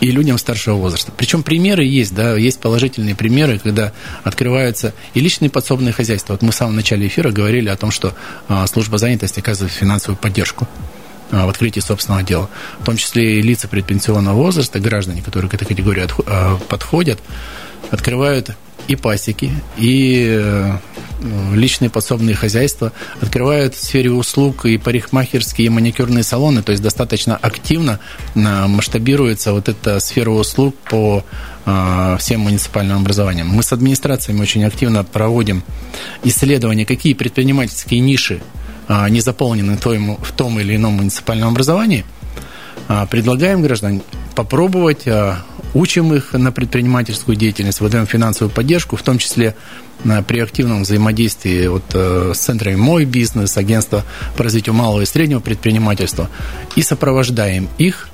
и 0.00 0.10
людям 0.10 0.38
старшего 0.38 0.76
возраста. 0.76 1.12
Причем 1.16 1.42
примеры 1.42 1.84
есть, 1.84 2.14
да, 2.14 2.36
есть 2.36 2.60
положительные 2.60 3.14
примеры, 3.14 3.58
когда 3.58 3.92
открываются 4.24 4.94
и 5.14 5.20
личные 5.20 5.50
подсобные 5.50 5.92
хозяйства. 5.92 6.34
Вот 6.34 6.42
мы 6.42 6.52
в 6.52 6.54
самом 6.54 6.76
начале 6.76 7.06
эфира 7.06 7.30
говорили 7.30 7.68
о 7.68 7.76
том, 7.76 7.90
что 7.90 8.14
а, 8.48 8.66
служба 8.66 8.98
занятости 8.98 9.40
оказывает 9.40 9.72
финансовую 9.72 10.16
поддержку 10.16 10.66
в 11.30 11.48
открытии 11.48 11.80
собственного 11.80 12.22
дела. 12.22 12.48
В 12.80 12.84
том 12.84 12.96
числе 12.96 13.38
и 13.38 13.42
лица 13.42 13.68
предпенсионного 13.68 14.36
возраста, 14.36 14.80
граждане, 14.80 15.22
которые 15.22 15.50
к 15.50 15.54
этой 15.54 15.66
категории 15.66 16.06
а, 16.26 16.58
подходят, 16.68 17.18
открывают 17.90 18.56
и 18.88 18.96
пасеки, 18.96 19.52
и 19.76 20.26
э, 20.30 20.78
личные 21.54 21.90
подсобные 21.90 22.34
хозяйства, 22.34 22.92
открывают 23.20 23.74
в 23.74 23.80
сфере 23.80 24.10
услуг 24.10 24.64
и 24.64 24.78
парикмахерские, 24.78 25.66
и 25.66 25.68
маникюрные 25.68 26.22
салоны, 26.22 26.62
то 26.62 26.72
есть 26.72 26.82
достаточно 26.82 27.36
активно 27.36 28.00
э, 28.34 28.38
масштабируется 28.38 29.52
вот 29.52 29.68
эта 29.68 30.00
сфера 30.00 30.30
услуг 30.30 30.74
по 30.90 31.22
э, 31.66 32.16
всем 32.18 32.40
муниципальным 32.40 32.98
образованиям. 32.98 33.48
Мы 33.48 33.62
с 33.62 33.72
администрациями 33.72 34.40
очень 34.40 34.64
активно 34.64 35.04
проводим 35.04 35.62
исследования, 36.24 36.86
какие 36.86 37.12
предпринимательские 37.12 38.00
ниши 38.00 38.40
не 38.88 39.20
заполнены 39.20 39.76
в 39.76 40.32
том 40.32 40.58
или 40.60 40.76
ином 40.76 40.94
муниципальном 40.94 41.50
образовании, 41.50 42.04
предлагаем 43.10 43.62
гражданам 43.62 44.02
попробовать 44.34 45.06
учим 45.74 46.14
их 46.14 46.32
на 46.32 46.52
предпринимательскую 46.52 47.36
деятельность, 47.36 47.80
выдаем 47.80 48.06
финансовую 48.06 48.50
поддержку, 48.50 48.96
в 48.96 49.02
том 49.02 49.18
числе 49.18 49.54
при 50.26 50.40
активном 50.40 50.82
взаимодействии 50.82 51.66
вот, 51.66 51.82
э, 51.92 52.32
с 52.34 52.38
центрами 52.38 52.76
«Мой 52.76 53.04
бизнес», 53.04 53.56
агентства 53.56 54.04
по 54.36 54.44
развитию 54.44 54.74
малого 54.74 55.02
и 55.02 55.06
среднего 55.06 55.40
предпринимательства, 55.40 56.30
и 56.76 56.82
сопровождаем 56.82 57.68
их 57.78 58.08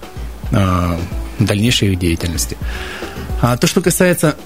дальнейшей 1.38 1.92
их 1.92 1.98
деятельности. 1.98 2.56
А 3.42 3.56
то, 3.56 3.66
что 3.66 3.80
касается 3.80 4.37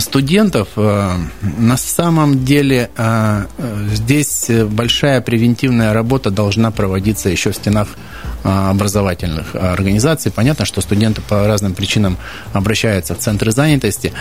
студентов, 0.00 0.68
на 0.76 1.76
самом 1.76 2.44
деле 2.44 2.90
здесь 3.92 4.50
большая 4.70 5.20
превентивная 5.20 5.92
работа 5.92 6.30
должна 6.30 6.70
проводиться 6.70 7.30
еще 7.30 7.52
в 7.52 7.56
стенах 7.56 7.88
образовательных 8.44 9.54
организаций. 9.54 10.30
Понятно, 10.30 10.66
что 10.66 10.82
студенты 10.82 11.22
по 11.22 11.46
разным 11.46 11.74
причинам 11.74 12.18
обращаются 12.52 13.14
в 13.14 13.18
центры 13.18 13.52
занятости. 13.52 14.12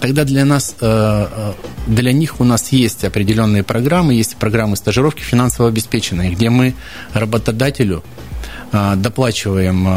Тогда 0.00 0.24
для 0.24 0.44
нас, 0.44 0.76
э, 0.80 1.26
э, 1.30 1.52
для 1.86 2.12
них 2.12 2.40
у 2.40 2.44
нас 2.44 2.72
есть 2.72 3.04
определенные 3.04 3.62
программы, 3.62 4.14
есть 4.14 4.36
программы 4.36 4.76
стажировки 4.76 5.22
финансово 5.22 5.68
обеспеченные, 5.68 6.30
где 6.30 6.50
мы 6.50 6.74
работодателю 7.14 8.04
э, 8.72 8.94
доплачиваем, 8.96 9.88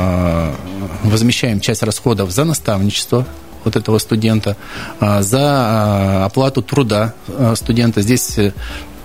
возмещаем 1.03 1.59
часть 1.59 1.83
расходов 1.83 2.31
за 2.31 2.45
наставничество 2.45 3.27
вот 3.63 3.75
этого 3.75 3.97
студента, 3.99 4.57
за 4.99 6.25
оплату 6.25 6.61
труда 6.61 7.13
студента. 7.55 8.01
Здесь 8.01 8.37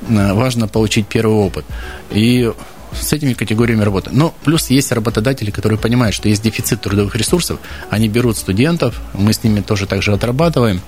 важно 0.09 0.69
получить 0.69 1.07
первый 1.07 1.37
опыт. 1.37 1.65
И 2.11 2.51
с 2.93 3.13
этими 3.13 3.35
категориями 3.35 3.83
работы. 3.83 4.11
Но 4.13 4.35
плюс 4.45 4.71
есть 4.71 4.93
работодатели, 4.93 5.51
которые 5.51 5.79
понимают, 5.79 6.15
что 6.15 6.29
есть 6.29 6.43
дефицит 6.43 6.81
трудовых 6.81 7.15
ресурсов, 7.17 7.59
они 7.91 8.09
берут 8.09 8.37
студентов, 8.39 9.01
мы 9.13 9.33
с 9.33 9.45
ними 9.45 9.61
тоже 9.61 9.87
также 9.87 10.13
отрабатываем, 10.13 10.81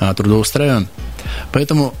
а, 0.00 0.14
трудоустраиваем. 0.14 0.88
Поэтому 1.52 1.94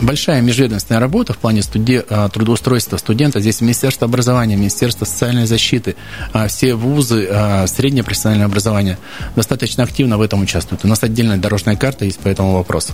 большая 0.00 0.40
межведомственная 0.40 1.00
работа 1.00 1.32
в 1.32 1.38
плане 1.38 1.62
студи... 1.62 2.02
А, 2.08 2.28
трудоустройства 2.28 2.96
студента. 2.96 3.40
Здесь 3.40 3.60
Министерство 3.60 4.06
образования, 4.06 4.56
Министерство 4.56 5.04
социальной 5.04 5.46
защиты, 5.46 5.96
а, 6.32 6.48
все 6.48 6.74
вузы, 6.74 7.28
среднее 7.66 8.04
профессиональное 8.04 8.46
образование 8.46 8.98
достаточно 9.34 9.84
активно 9.84 10.18
в 10.18 10.20
этом 10.20 10.42
участвуют. 10.42 10.84
У 10.84 10.88
нас 10.88 11.02
отдельная 11.02 11.36
дорожная 11.36 11.76
карта 11.76 12.04
есть 12.04 12.18
по 12.18 12.28
этому 12.28 12.54
вопросу. 12.54 12.92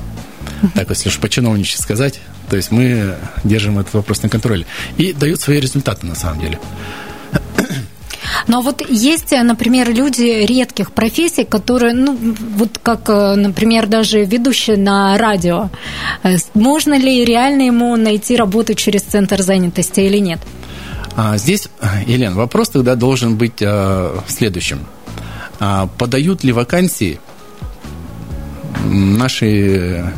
Так, 0.75 0.91
если 0.91 1.09
уж 1.09 1.19
по-чиновничьи 1.19 1.81
сказать, 1.81 2.21
то 2.49 2.57
есть 2.57 2.71
мы 2.71 3.17
держим 3.45 3.79
этот 3.79 3.95
вопрос 3.95 4.23
на 4.23 4.29
контроле. 4.29 4.67
И 4.97 5.13
дают 5.13 5.41
свои 5.41 5.61
результаты 5.61 6.07
на 6.07 6.15
самом 6.15 6.41
деле. 6.41 6.59
Но 8.53 8.61
вот 8.61 8.83
есть, 8.91 9.33
например, 9.33 9.91
люди 9.95 10.45
редких 10.45 10.93
профессий, 10.93 11.45
которые, 11.45 11.95
ну, 11.95 12.19
вот 12.57 12.79
как, 12.83 13.09
например, 13.09 13.87
даже 13.87 14.27
ведущий 14.27 14.77
на 14.77 15.17
радио. 15.17 15.71
Можно 16.53 16.99
ли 16.99 17.25
реально 17.25 17.63
ему 17.63 17.97
найти 17.97 18.37
работу 18.37 18.75
через 18.75 19.01
центр 19.03 19.41
занятости 19.41 20.01
или 20.01 20.19
нет? 20.19 20.39
А, 21.17 21.39
здесь, 21.39 21.69
Елена, 22.07 22.37
вопрос 22.37 22.69
тогда 22.69 22.95
должен 22.95 23.37
быть 23.39 23.63
в 23.63 24.25
следующем. 24.29 24.81
А, 25.59 25.87
подают 25.87 26.45
ли 26.45 26.53
вакансии 26.53 27.21
наши 28.85 30.13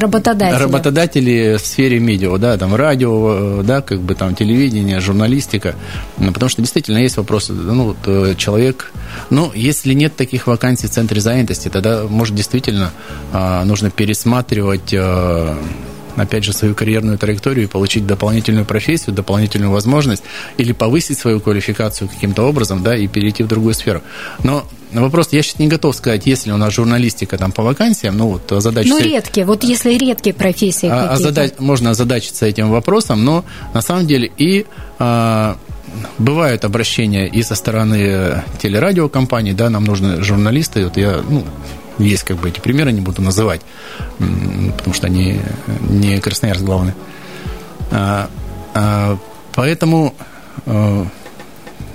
Работодатели. 0.00 0.60
Работодатели 0.60 1.56
в 1.56 1.60
сфере 1.60 2.00
медиа, 2.00 2.36
да, 2.38 2.56
там 2.56 2.74
радио, 2.74 3.62
да, 3.62 3.80
как 3.80 4.00
бы 4.00 4.14
там 4.14 4.34
телевидение, 4.34 5.00
журналистика. 5.00 5.76
Ну, 6.18 6.32
потому 6.32 6.48
что 6.48 6.62
действительно 6.62 6.98
есть 6.98 7.16
вопросы, 7.16 7.52
ну, 7.52 7.84
вот, 7.84 7.96
э, 8.06 8.34
человек, 8.36 8.92
ну, 9.30 9.52
если 9.54 9.92
нет 9.94 10.16
таких 10.16 10.48
вакансий 10.48 10.88
в 10.88 10.90
центре 10.90 11.20
занятости, 11.20 11.68
тогда, 11.68 12.04
может, 12.08 12.34
действительно 12.34 12.90
а, 13.32 13.64
нужно 13.64 13.90
пересматривать 13.90 14.92
а, 14.94 15.56
опять 16.16 16.44
же, 16.44 16.52
свою 16.52 16.74
карьерную 16.74 17.18
траекторию 17.18 17.64
и 17.64 17.68
получить 17.68 18.06
дополнительную 18.06 18.64
профессию, 18.64 19.14
дополнительную 19.14 19.70
возможность 19.70 20.22
или 20.58 20.72
повысить 20.72 21.18
свою 21.18 21.40
квалификацию 21.40 22.08
каким-то 22.08 22.42
образом, 22.42 22.82
да, 22.82 22.96
и 22.96 23.06
перейти 23.06 23.42
в 23.42 23.48
другую 23.48 23.74
сферу. 23.74 24.02
Но 24.42 24.64
вопрос, 24.92 25.28
я 25.32 25.42
сейчас 25.42 25.58
не 25.58 25.68
готов 25.68 25.94
сказать, 25.94 26.26
если 26.26 26.52
у 26.52 26.56
нас 26.56 26.72
журналистика 26.72 27.38
там 27.38 27.52
по 27.52 27.62
вакансиям, 27.62 28.16
ну 28.16 28.28
вот 28.28 28.62
задача... 28.62 28.88
Ну, 28.88 29.00
редкие, 29.00 29.46
вот 29.46 29.64
если 29.64 29.94
редкие 29.94 30.34
профессии 30.34 30.88
а, 30.88 31.12
а 31.12 31.16
задач, 31.16 31.52
Можно 31.58 31.90
озадачиться 31.90 32.46
этим 32.46 32.70
вопросом, 32.70 33.24
но 33.24 33.44
на 33.72 33.82
самом 33.82 34.06
деле 34.06 34.30
и... 34.36 34.66
А, 34.98 35.56
бывают 36.18 36.64
обращения 36.64 37.26
и 37.28 37.42
со 37.42 37.54
стороны 37.54 38.42
телерадиокомпаний, 38.60 39.52
да, 39.52 39.70
нам 39.70 39.84
нужны 39.84 40.22
журналисты. 40.22 40.84
Вот 40.84 40.96
я, 40.96 41.22
ну, 41.28 41.44
есть 41.98 42.24
как 42.24 42.38
бы 42.38 42.48
эти 42.48 42.60
примеры, 42.60 42.92
не 42.92 43.00
буду 43.00 43.22
называть, 43.22 43.60
потому 44.18 44.94
что 44.94 45.06
они 45.06 45.40
не 45.88 46.20
Красноярск 46.20 46.62
главный. 46.62 46.94
А, 47.90 48.28
а, 48.74 49.18
поэтому 49.54 50.14
а, 50.66 51.06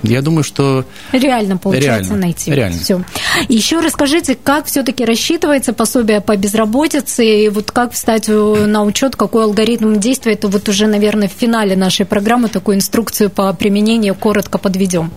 я 0.02 0.22
думаю, 0.22 0.44
что... 0.44 0.84
Реально 1.12 1.56
получается 1.56 2.10
реально, 2.10 2.16
найти. 2.16 2.50
Реально. 2.52 2.78
Все. 2.78 3.04
Еще 3.48 3.80
расскажите, 3.80 4.34
как 4.34 4.66
все-таки 4.66 5.04
рассчитывается 5.04 5.72
пособие 5.72 6.20
по 6.20 6.36
безработице, 6.36 7.24
и 7.24 7.48
вот 7.48 7.70
как 7.70 7.92
встать 7.92 8.28
на 8.28 8.84
учет, 8.84 9.16
какой 9.16 9.44
алгоритм 9.44 9.98
действия, 9.98 10.32
это 10.32 10.48
вот 10.48 10.68
уже, 10.68 10.86
наверное, 10.86 11.28
в 11.28 11.32
финале 11.32 11.76
нашей 11.76 12.06
программы 12.06 12.48
такую 12.48 12.76
инструкцию 12.76 13.30
по 13.30 13.52
применению 13.52 14.14
коротко 14.14 14.58
подведем. 14.58 15.10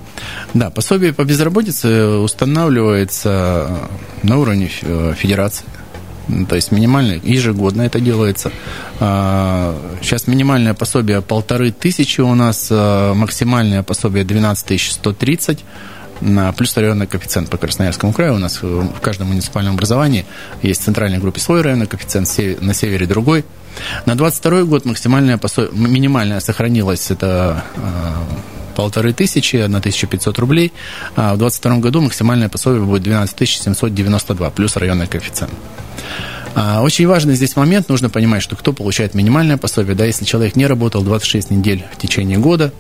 Да, 0.54 0.70
пособие 0.70 1.14
по 1.14 1.24
безработице 1.24 2.08
устанавливается 2.08 3.80
на 4.24 4.40
уровне 4.40 4.70
э, 4.82 5.14
федерации. 5.18 5.66
То 6.50 6.56
есть 6.56 6.72
минимальное, 6.72 7.20
ежегодно 7.22 7.82
это 7.82 8.00
делается. 8.00 8.52
А, 9.00 9.78
сейчас 10.02 10.28
минимальное 10.28 10.74
пособие 10.74 11.22
полторы 11.22 11.72
тысячи 11.72 12.22
у 12.22 12.34
нас, 12.34 12.70
а, 12.72 13.14
максимальное 13.14 13.84
пособие 13.84 14.24
12 14.24 14.80
130 14.92 15.66
плюс 16.56 16.78
районный 16.78 17.08
коэффициент 17.08 17.50
по 17.50 17.58
Красноярскому 17.58 18.14
краю. 18.14 18.36
У 18.36 18.38
нас 18.38 18.62
в 18.62 19.00
каждом 19.02 19.28
муниципальном 19.28 19.74
образовании 19.74 20.26
есть 20.62 20.82
в 20.82 20.86
центральной 20.86 21.18
группе 21.18 21.42
свой 21.42 21.62
районный 21.62 21.88
коэффициент, 21.88 22.62
на 22.62 22.74
севере 22.74 23.06
другой. 23.06 23.44
На 24.06 24.16
22 24.16 24.64
год 24.64 24.86
максимальное 24.86 25.38
пособие, 25.38 25.72
минимальное 25.74 26.40
сохранилось, 26.40 27.12
это 27.12 27.64
а, 27.76 28.24
полторы 28.76 29.14
тысячи, 29.14 29.58
1500 29.58 30.40
рублей. 30.40 30.74
А 31.16 31.34
в 31.34 31.38
2022 31.38 31.78
году 31.78 32.02
максимальное 32.02 32.50
пособие 32.50 32.84
будет 32.84 33.04
12 33.04 33.50
792, 33.50 34.50
плюс 34.52 34.76
районный 34.76 35.08
коэффициент. 35.08 35.54
А, 36.56 36.82
очень 36.82 37.08
важный 37.08 37.36
здесь 37.36 37.56
момент, 37.56 37.90
нужно 37.90 38.10
понимать, 38.10 38.44
что 38.44 38.56
кто 38.56 38.74
получает 38.74 39.16
минимальное 39.16 39.58
пособие, 39.58 39.96
да, 39.96 40.06
если 40.06 40.24
человек 40.24 40.56
не 40.56 40.68
работал 40.68 41.02
26 41.02 41.50
недель 41.50 41.84
в 41.92 41.98
течение 41.98 42.38
года, 42.38 42.72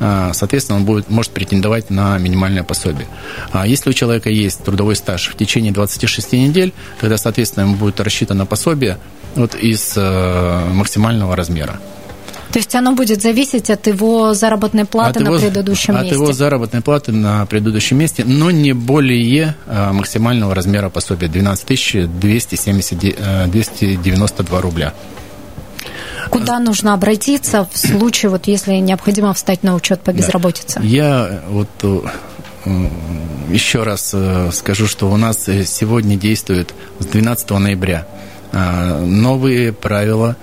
а, 0.00 0.32
соответственно, 0.34 0.78
он 0.78 0.84
будет, 0.84 1.08
может 1.10 1.30
претендовать 1.30 1.90
на 1.90 2.18
минимальное 2.18 2.64
пособие. 2.64 3.06
А 3.52 3.66
если 3.66 3.90
у 3.90 3.92
человека 3.92 4.30
есть 4.30 4.64
трудовой 4.64 4.96
стаж 4.96 5.28
в 5.28 5.36
течение 5.36 5.72
26 5.72 6.32
недель, 6.32 6.72
тогда, 7.00 7.16
соответственно, 7.16 7.64
ему 7.64 7.76
будет 7.76 8.00
рассчитано 8.00 8.44
пособие 8.44 8.98
вот 9.36 9.54
из 9.54 9.94
э, 9.96 10.68
максимального 10.72 11.36
размера. 11.36 11.80
То 12.52 12.58
есть 12.58 12.74
оно 12.74 12.92
будет 12.92 13.22
зависеть 13.22 13.70
от 13.70 13.86
его 13.86 14.34
заработной 14.34 14.84
платы 14.84 15.20
от 15.20 15.24
на 15.24 15.28
его, 15.28 15.38
предыдущем 15.38 15.96
от 15.96 16.02
месте? 16.02 16.16
От 16.16 16.22
его 16.22 16.32
заработной 16.32 16.82
платы 16.82 17.10
на 17.12 17.46
предыдущем 17.46 17.98
месте, 17.98 18.24
но 18.26 18.50
не 18.50 18.74
более 18.74 19.56
а, 19.66 19.92
максимального 19.92 20.54
размера 20.54 20.90
пособия 20.90 21.28
12 21.28 22.20
270, 22.20 23.50
292 23.50 24.60
рубля. 24.60 24.92
Куда 26.30 26.58
нужно 26.58 26.92
обратиться 26.94 27.66
в 27.72 27.76
случае, 27.76 28.30
вот, 28.30 28.46
если 28.46 28.74
необходимо 28.74 29.32
встать 29.32 29.62
на 29.62 29.74
учет 29.74 30.02
по 30.02 30.12
безработице? 30.12 30.78
Да. 30.78 30.86
Я 30.86 31.42
вот 31.48 31.68
еще 33.50 33.82
раз 33.82 34.14
скажу, 34.52 34.86
что 34.86 35.10
у 35.10 35.16
нас 35.16 35.44
сегодня 35.66 36.16
действует 36.16 36.74
с 37.00 37.06
12 37.06 37.50
ноября 37.50 38.06
новые 38.52 39.72
правила 39.72 40.36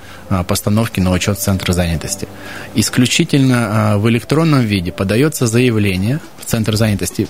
постановки 0.48 1.00
на 1.00 1.12
учет 1.12 1.40
Центра 1.40 1.74
занятости. 1.74 2.28
Исключительно 2.76 3.96
в 3.98 4.10
электронном 4.10 4.62
виде 4.62 4.92
подается 4.92 5.48
заявление 5.48 6.20
в 6.38 6.46
Центр 6.46 6.76
занятости 6.76 7.28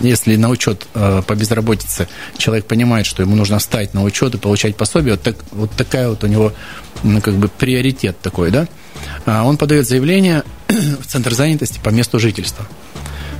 если 0.00 0.36
на 0.36 0.48
учет 0.48 0.86
э, 0.94 1.22
по 1.26 1.34
безработице 1.34 2.08
человек 2.36 2.66
понимает, 2.66 3.06
что 3.06 3.22
ему 3.22 3.36
нужно 3.36 3.58
встать 3.58 3.94
на 3.94 4.02
учет 4.02 4.34
и 4.34 4.38
получать 4.38 4.76
пособие, 4.76 5.12
вот, 5.12 5.22
так, 5.22 5.36
вот 5.52 5.70
такая 5.72 6.08
вот 6.08 6.24
у 6.24 6.26
него 6.26 6.52
ну, 7.02 7.20
как 7.20 7.34
бы 7.34 7.48
приоритет 7.48 8.18
такой, 8.20 8.50
да, 8.50 8.66
а 9.26 9.44
он 9.44 9.56
подает 9.56 9.86
заявление 9.86 10.44
в 10.68 11.06
Центр 11.06 11.34
занятости 11.34 11.80
по 11.82 11.90
месту 11.90 12.18
жительства. 12.18 12.66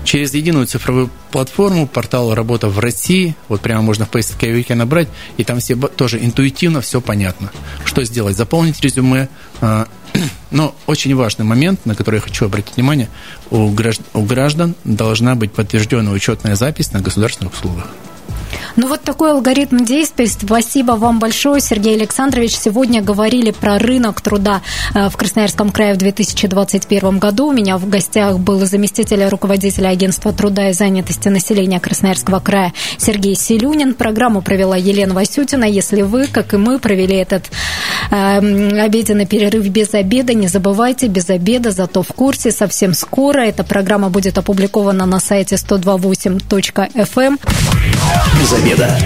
Через 0.05 0.35
единую 0.35 0.67
цифровую 0.67 1.11
платформу, 1.31 1.87
портал 1.87 2.35
«Работа 2.35 2.69
в 2.69 2.79
России», 2.79 3.37
вот 3.49 3.61
прямо 3.61 3.83
можно 3.83 4.05
в 4.05 4.11
поисковике 4.11 4.75
набрать, 4.75 5.09
и 5.37 5.45
там 5.45 5.61
все 5.61 5.77
тоже 5.77 6.19
интуитивно 6.19 6.81
все 6.81 7.01
понятно. 7.01 7.53
Что 7.85 8.05
сделать? 8.05 8.37
Заполнить 8.37 8.81
резюме, 8.81 9.29
а, 9.61 9.87
но 10.51 10.75
очень 10.87 11.15
важный 11.15 11.45
момент, 11.45 11.87
на 11.87 11.95
который 11.95 12.17
я 12.17 12.21
хочу 12.21 12.47
обратить 12.47 12.77
внимание, 12.77 13.09
у 13.51 13.69
граждан, 13.71 14.75
должна 14.85 15.35
быть 15.35 15.53
подтвержденная 15.53 16.13
учетная 16.13 16.57
запись 16.57 16.93
на 16.93 17.01
государственных 17.01 17.55
услугах. 17.55 17.87
Ну 18.77 18.89
вот 18.89 19.03
такой 19.03 19.33
алгоритм 19.33 19.85
действий. 19.85 20.27
Спасибо 20.27 20.93
вам 20.93 21.19
большое, 21.19 21.61
Сергей 21.61 21.95
Александрович. 21.95 22.57
Сегодня 22.57 23.03
говорили 23.03 23.51
про 23.51 23.79
рынок 23.79 24.21
труда 24.21 24.63
э, 24.95 25.09
в 25.09 25.17
Красноярском 25.17 25.71
крае 25.71 25.95
в 25.95 25.99
2021 25.99 27.19
году. 27.19 27.49
У 27.49 27.53
меня 27.53 27.77
в 27.77 27.89
гостях 27.89 28.39
был 28.39 28.65
заместитель 28.65 29.25
руководителя 29.29 29.89
агентства 29.89 30.33
труда 30.33 30.71
и 30.71 30.73
занятости 30.73 31.29
населения 31.29 31.81
Красноярского 31.81 32.41
края 32.41 32.73
Сергей 32.99 33.37
Селюнин. 33.37 33.95
Программу 33.95 34.43
провела 34.43 34.77
Елена 34.77 35.15
Васютина. 35.15 35.65
Если 35.65 36.03
вы, 36.03 36.27
как 36.27 36.55
и 36.55 36.57
мы, 36.57 36.79
провели 36.79 37.17
этот 37.17 37.51
э, 38.11 38.81
обеденный 38.81 39.27
перерыв 39.27 39.67
без 39.69 39.93
обеда, 39.95 40.35
не 40.35 40.49
забывайте, 40.49 41.09
без 41.09 41.29
обеда, 41.31 41.71
зато 41.71 42.03
в 42.03 42.09
курсе. 42.09 42.51
Совсем 42.51 42.95
скоро 42.95 43.41
эта 43.41 43.65
программа 43.65 44.09
будет 44.09 44.39
опубликована 44.39 45.07
на 45.07 45.21
сайте 45.21 45.57
128.fm 45.57 47.39
без 48.43 48.53
обеда. 48.55 48.99